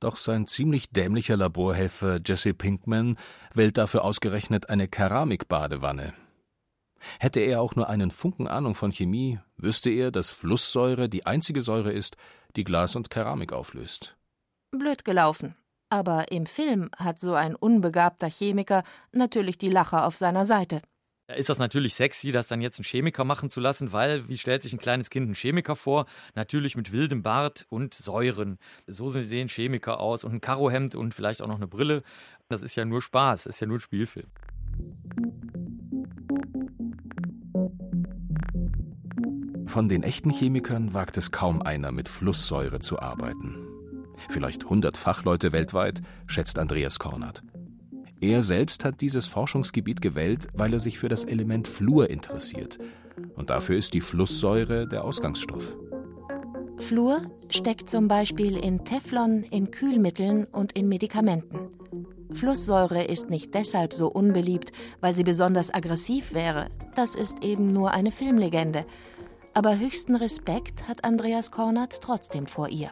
Doch 0.00 0.16
sein 0.16 0.46
ziemlich 0.46 0.90
dämlicher 0.90 1.36
Laborhelfer 1.36 2.20
Jesse 2.24 2.54
Pinkman 2.54 3.16
wählt 3.54 3.78
dafür 3.78 4.04
ausgerechnet 4.04 4.68
eine 4.68 4.88
Keramikbadewanne. 4.88 6.14
Hätte 7.20 7.40
er 7.40 7.60
auch 7.60 7.74
nur 7.76 7.88
einen 7.88 8.10
Funken 8.10 8.48
Ahnung 8.48 8.74
von 8.74 8.92
Chemie, 8.92 9.38
wüsste 9.56 9.90
er, 9.90 10.10
dass 10.10 10.30
Flusssäure 10.30 11.08
die 11.08 11.26
einzige 11.26 11.62
Säure 11.62 11.92
ist, 11.92 12.16
die 12.56 12.64
Glas 12.64 12.96
und 12.96 13.10
Keramik 13.10 13.52
auflöst. 13.52 14.16
Blöd 14.70 15.04
gelaufen. 15.04 15.54
Aber 15.90 16.32
im 16.32 16.46
Film 16.46 16.90
hat 16.96 17.20
so 17.20 17.34
ein 17.34 17.54
unbegabter 17.54 18.28
Chemiker 18.28 18.82
natürlich 19.12 19.58
die 19.58 19.68
Lacher 19.68 20.06
auf 20.06 20.16
seiner 20.16 20.44
Seite. 20.44 20.82
Ist 21.26 21.48
das 21.48 21.58
natürlich 21.58 21.94
sexy, 21.94 22.32
das 22.32 22.48
dann 22.48 22.60
jetzt 22.60 22.78
ein 22.78 22.84
Chemiker 22.84 23.24
machen 23.24 23.48
zu 23.48 23.58
lassen, 23.58 23.92
weil, 23.92 24.28
wie 24.28 24.36
stellt 24.36 24.62
sich 24.62 24.74
ein 24.74 24.78
kleines 24.78 25.08
Kind 25.08 25.24
einen 25.24 25.34
Chemiker 25.34 25.74
vor? 25.74 26.04
Natürlich 26.34 26.76
mit 26.76 26.92
wildem 26.92 27.22
Bart 27.22 27.64
und 27.70 27.94
Säuren. 27.94 28.58
So 28.86 29.08
sehen 29.08 29.48
Chemiker 29.48 30.00
aus 30.00 30.22
und 30.22 30.34
ein 30.34 30.40
Karohemd 30.42 30.94
und 30.94 31.14
vielleicht 31.14 31.40
auch 31.40 31.48
noch 31.48 31.56
eine 31.56 31.66
Brille. 31.66 32.02
Das 32.48 32.62
ist 32.62 32.76
ja 32.76 32.84
nur 32.84 33.00
Spaß, 33.00 33.46
ist 33.46 33.58
ja 33.60 33.66
nur 33.66 33.78
ein 33.78 33.80
Spielfilm. 33.80 34.26
Von 39.66 39.88
den 39.88 40.02
echten 40.02 40.30
Chemikern 40.30 40.92
wagt 40.92 41.16
es 41.16 41.30
kaum 41.30 41.62
einer, 41.62 41.90
mit 41.90 42.10
Flusssäure 42.10 42.80
zu 42.80 43.00
arbeiten. 43.00 43.56
Vielleicht 44.28 44.64
100 44.64 44.98
Fachleute 44.98 45.52
weltweit, 45.52 46.02
schätzt 46.26 46.58
Andreas 46.58 46.98
Kornert. 46.98 47.42
Er 48.26 48.42
selbst 48.42 48.86
hat 48.86 49.02
dieses 49.02 49.26
Forschungsgebiet 49.26 50.00
gewählt, 50.00 50.48
weil 50.54 50.72
er 50.72 50.80
sich 50.80 50.98
für 50.98 51.10
das 51.10 51.26
Element 51.26 51.68
Fluor 51.68 52.08
interessiert. 52.08 52.78
Und 53.36 53.50
dafür 53.50 53.76
ist 53.76 53.92
die 53.92 54.00
Flusssäure 54.00 54.88
der 54.88 55.04
Ausgangsstoff. 55.04 55.76
Fluor 56.78 57.20
steckt 57.50 57.90
zum 57.90 58.08
Beispiel 58.08 58.56
in 58.56 58.82
Teflon, 58.82 59.42
in 59.42 59.70
Kühlmitteln 59.70 60.46
und 60.46 60.72
in 60.72 60.88
Medikamenten. 60.88 61.68
Flusssäure 62.32 63.04
ist 63.04 63.28
nicht 63.28 63.52
deshalb 63.52 63.92
so 63.92 64.08
unbeliebt, 64.08 64.72
weil 65.02 65.14
sie 65.14 65.22
besonders 65.22 65.72
aggressiv 65.72 66.32
wäre. 66.32 66.70
Das 66.94 67.16
ist 67.16 67.44
eben 67.44 67.74
nur 67.74 67.90
eine 67.90 68.10
Filmlegende. 68.10 68.86
Aber 69.52 69.78
höchsten 69.78 70.16
Respekt 70.16 70.88
hat 70.88 71.04
Andreas 71.04 71.50
Kornert 71.50 72.00
trotzdem 72.00 72.46
vor 72.46 72.70
ihr. 72.70 72.90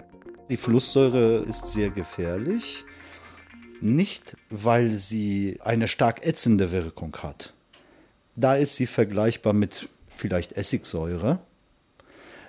Die 0.51 0.59
Flusssäure 0.59 1.39
ist 1.49 1.69
sehr 1.69 1.89
gefährlich. 1.89 2.85
Nicht, 3.83 4.37
weil 4.49 4.93
sie 4.93 5.59
eine 5.61 5.89
stark 5.89 6.25
ätzende 6.25 6.71
Wirkung 6.71 7.17
hat. 7.21 7.53
Da 8.37 8.55
ist 8.55 8.77
sie 8.77 8.87
vergleichbar 8.87 9.55
mit 9.55 9.89
vielleicht 10.09 10.53
Essigsäure, 10.53 11.41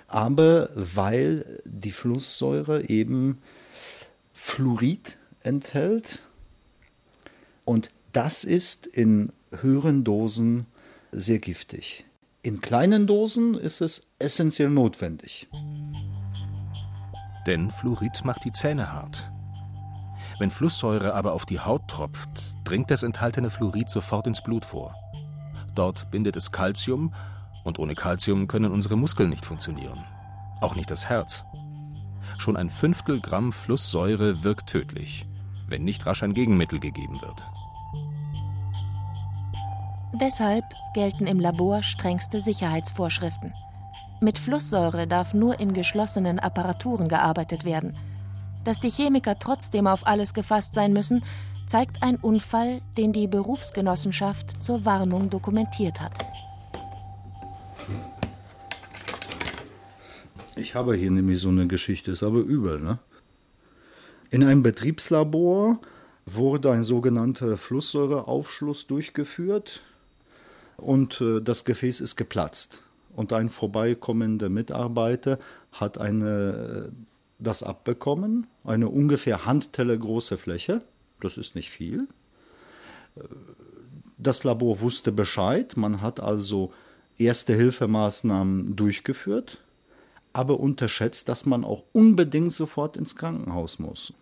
aber 0.06 0.70
weil 0.76 1.60
die 1.64 1.90
Flusssäure 1.90 2.88
eben 2.88 3.42
Fluorid 4.32 5.16
enthält 5.42 6.20
und 7.64 7.90
das 8.12 8.44
ist 8.44 8.86
in 8.86 9.32
höheren 9.50 10.04
Dosen 10.04 10.66
sehr 11.10 11.40
giftig. 11.40 12.04
In 12.42 12.60
kleinen 12.60 13.08
Dosen 13.08 13.54
ist 13.54 13.80
es 13.80 14.06
essentiell 14.20 14.70
notwendig. 14.70 15.48
Denn 17.44 17.72
Fluorid 17.72 18.24
macht 18.24 18.44
die 18.44 18.52
Zähne 18.52 18.92
hart. 18.92 19.33
Wenn 20.38 20.50
Flusssäure 20.50 21.14
aber 21.14 21.32
auf 21.32 21.46
die 21.46 21.60
Haut 21.60 21.86
tropft, 21.88 22.56
dringt 22.64 22.90
das 22.90 23.02
enthaltene 23.02 23.50
Fluorid 23.50 23.88
sofort 23.88 24.26
ins 24.26 24.42
Blut 24.42 24.64
vor. 24.64 24.94
Dort 25.74 26.10
bindet 26.10 26.36
es 26.36 26.50
Calcium 26.50 27.14
und 27.62 27.78
ohne 27.78 27.94
Calcium 27.94 28.48
können 28.48 28.72
unsere 28.72 28.96
Muskeln 28.96 29.30
nicht 29.30 29.46
funktionieren. 29.46 30.04
Auch 30.60 30.74
nicht 30.74 30.90
das 30.90 31.08
Herz. 31.08 31.44
Schon 32.38 32.56
ein 32.56 32.70
Fünftel 32.70 33.20
Gramm 33.20 33.52
Flusssäure 33.52 34.42
wirkt 34.42 34.68
tödlich, 34.68 35.26
wenn 35.68 35.84
nicht 35.84 36.04
rasch 36.06 36.22
ein 36.22 36.34
Gegenmittel 36.34 36.80
gegeben 36.80 37.20
wird. 37.20 37.46
Deshalb 40.20 40.64
gelten 40.94 41.26
im 41.26 41.40
Labor 41.40 41.82
strengste 41.82 42.40
Sicherheitsvorschriften. 42.40 43.52
Mit 44.20 44.38
Flusssäure 44.38 45.06
darf 45.06 45.34
nur 45.34 45.58
in 45.60 45.74
geschlossenen 45.74 46.40
Apparaturen 46.40 47.08
gearbeitet 47.08 47.64
werden– 47.64 47.96
dass 48.64 48.80
die 48.80 48.90
Chemiker 48.90 49.38
trotzdem 49.38 49.86
auf 49.86 50.06
alles 50.06 50.34
gefasst 50.34 50.74
sein 50.74 50.92
müssen, 50.92 51.22
zeigt 51.66 52.02
ein 52.02 52.16
Unfall, 52.16 52.80
den 52.96 53.12
die 53.12 53.26
Berufsgenossenschaft 53.26 54.62
zur 54.62 54.84
Warnung 54.84 55.30
dokumentiert 55.30 56.00
hat. 56.00 56.12
Ich 60.56 60.74
habe 60.74 60.94
hier 60.94 61.10
nämlich 61.10 61.40
so 61.40 61.48
eine 61.48 61.66
Geschichte, 61.66 62.12
ist 62.12 62.22
aber 62.22 62.38
übel. 62.38 62.80
Ne? 62.80 62.98
In 64.30 64.44
einem 64.44 64.62
Betriebslabor 64.62 65.78
wurde 66.26 66.70
ein 66.70 66.82
sogenannter 66.82 67.56
Flusssäureaufschluss 67.56 68.86
durchgeführt 68.86 69.80
und 70.76 71.20
äh, 71.20 71.40
das 71.40 71.64
Gefäß 71.64 72.00
ist 72.00 72.16
geplatzt. 72.16 72.84
Und 73.16 73.32
ein 73.32 73.48
vorbeikommender 73.48 74.48
Mitarbeiter 74.48 75.38
hat 75.72 75.98
eine 75.98 76.90
äh, 76.90 77.13
das 77.44 77.62
abbekommen, 77.62 78.46
eine 78.64 78.88
ungefähr 78.88 79.44
Handteller 79.44 79.96
große 79.96 80.36
Fläche, 80.36 80.82
das 81.20 81.36
ist 81.36 81.54
nicht 81.54 81.70
viel. 81.70 82.08
Das 84.18 84.42
Labor 84.42 84.80
wusste 84.80 85.12
Bescheid, 85.12 85.76
man 85.76 86.00
hat 86.00 86.18
also 86.18 86.72
erste 87.16 87.54
Hilfemaßnahmen 87.54 88.74
durchgeführt, 88.74 89.62
aber 90.32 90.58
unterschätzt, 90.58 91.28
dass 91.28 91.46
man 91.46 91.64
auch 91.64 91.84
unbedingt 91.92 92.52
sofort 92.52 92.96
ins 92.96 93.14
Krankenhaus 93.14 93.78
muss. 93.78 94.12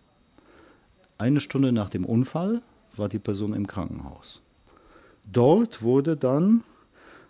Eine 1.17 1.39
Stunde 1.39 1.71
nach 1.71 1.89
dem 1.89 2.05
Unfall 2.05 2.61
war 2.95 3.09
die 3.09 3.19
Person 3.19 3.53
im 3.53 3.65
Krankenhaus. 3.65 4.41
Dort 5.25 5.81
wurde 5.81 6.17
dann 6.17 6.63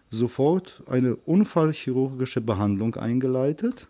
sofort 0.09 0.83
eine 0.87 1.15
unfallchirurgische 1.15 2.41
Behandlung 2.41 2.95
eingeleitet. 2.95 3.87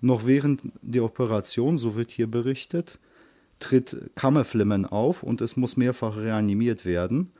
Noch 0.00 0.26
während 0.26 0.62
der 0.82 1.04
Operation, 1.04 1.76
so 1.76 1.94
wird 1.94 2.10
hier 2.10 2.30
berichtet, 2.30 2.98
tritt 3.58 4.10
Kammerflimmern 4.14 4.84
auf 4.84 5.22
und 5.22 5.40
es 5.40 5.56
muss 5.56 5.76
mehrfach 5.76 6.16
reanimiert 6.16 6.84
werden. 6.84 7.32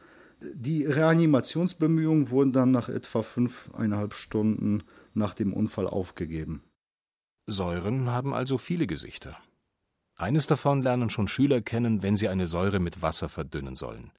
Die 0.54 0.84
Reanimationsbemühungen 0.84 2.30
wurden 2.30 2.52
dann 2.52 2.70
nach 2.70 2.88
etwa 2.88 3.22
fünfeinhalb 3.22 4.14
Stunden 4.14 4.82
nach 5.14 5.34
dem 5.34 5.52
Unfall 5.52 5.86
aufgegeben. 5.86 6.62
Säuren 7.46 8.10
haben 8.10 8.34
also 8.34 8.58
viele 8.58 8.86
Gesichter. 8.86 9.36
Eines 10.16 10.46
davon 10.46 10.82
lernen 10.82 11.10
schon 11.10 11.28
Schüler 11.28 11.60
kennen, 11.60 12.02
wenn 12.02 12.16
sie 12.16 12.28
eine 12.28 12.48
Säure 12.48 12.80
mit 12.80 13.02
Wasser 13.02 13.28
verdünnen 13.28 13.76
sollen. 13.76 14.12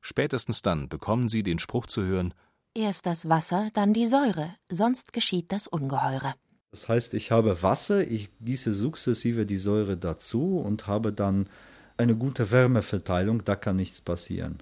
Spätestens 0.00 0.62
dann 0.62 0.88
bekommen 0.88 1.28
sie 1.28 1.42
den 1.42 1.58
Spruch 1.58 1.86
zu 1.86 2.02
hören 2.02 2.32
Erst 2.74 3.06
das 3.06 3.28
Wasser, 3.28 3.68
dann 3.74 3.94
die 3.94 4.06
Säure, 4.06 4.54
sonst 4.70 5.12
geschieht 5.12 5.50
das 5.50 5.66
Ungeheure. 5.66 6.34
Das 6.70 6.88
heißt, 6.88 7.14
ich 7.14 7.32
habe 7.32 7.62
Wasser, 7.62 8.06
ich 8.06 8.30
gieße 8.40 8.72
sukzessive 8.72 9.44
die 9.44 9.58
Säure 9.58 9.96
dazu 9.96 10.58
und 10.58 10.86
habe 10.86 11.12
dann 11.12 11.48
eine 11.96 12.14
gute 12.14 12.52
Wärmeverteilung, 12.52 13.44
da 13.44 13.56
kann 13.56 13.76
nichts 13.76 14.00
passieren. 14.00 14.58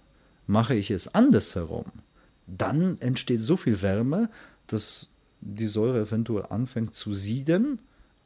Mache 0.47 0.75
ich 0.75 0.91
es 0.91 1.15
andersherum, 1.15 1.85
dann 2.47 2.99
entsteht 3.01 3.41
so 3.41 3.57
viel 3.57 3.83
Wärme, 3.83 4.31
dass 4.67 5.11
die 5.41 5.67
Säure 5.67 6.01
eventuell 6.01 6.47
anfängt 6.49 6.95
zu 6.95 7.13
sieden 7.13 7.83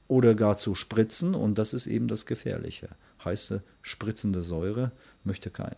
oder 0.06 0.34
gar 0.34 0.56
zu 0.56 0.76
spritzen 0.76 1.34
und 1.34 1.58
das 1.58 1.74
ist 1.74 1.88
eben 1.88 2.06
das 2.06 2.24
Gefährliche. 2.24 2.90
Heiße, 3.24 3.62
spritzende 3.82 4.42
Säure 4.42 4.92
möchte 5.24 5.50
keiner. 5.50 5.76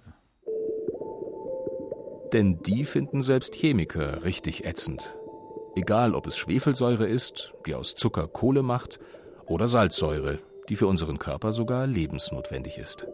Denn 2.32 2.62
die 2.62 2.84
finden 2.84 3.22
selbst 3.22 3.54
Chemiker 3.54 4.24
richtig 4.24 4.64
ätzend. 4.64 5.14
Egal, 5.76 6.14
ob 6.14 6.26
es 6.26 6.36
Schwefelsäure 6.36 7.06
ist, 7.06 7.52
die 7.66 7.74
aus 7.74 7.94
Zucker 7.94 8.28
Kohle 8.28 8.62
macht, 8.62 9.00
oder 9.46 9.68
Salzsäure, 9.68 10.38
die 10.68 10.76
für 10.76 10.86
unseren 10.86 11.18
Körper 11.18 11.52
sogar 11.52 11.86
lebensnotwendig 11.86 12.78
ist. 12.78 13.06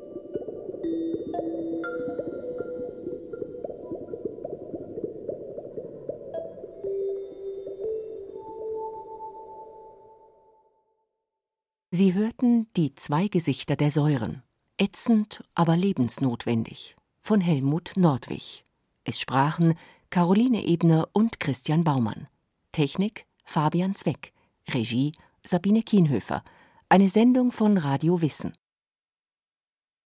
Sie 11.93 12.15
hörten 12.15 12.69
die 12.77 12.95
zwei 12.95 13.29
Gesichter 13.29 13.75
der 13.75 13.91
Säuren. 13.91 14.43
Ätzend, 14.79 15.43
aber 15.55 15.77
lebensnotwendig. 15.77 16.97
Von 17.21 17.41
Helmut 17.41 17.93
Nordwig. 17.97 18.65
Es 19.05 19.19
sprachen 19.19 19.75
Caroline 20.09 20.65
Ebner 20.65 21.09
und 21.13 21.41
Christian 21.41 21.85
Baumann. 21.85 22.29
Technik 22.73 23.27
Fabian 23.45 23.95
Zweck. 23.95 24.33
Regie 24.69 25.13
Sabine 25.43 25.83
Kienhöfer. 25.83 26.45
Eine 26.89 27.09
Sendung 27.09 27.53
von 27.53 27.77
Radio 27.79 28.21
Wissen. 28.23 28.53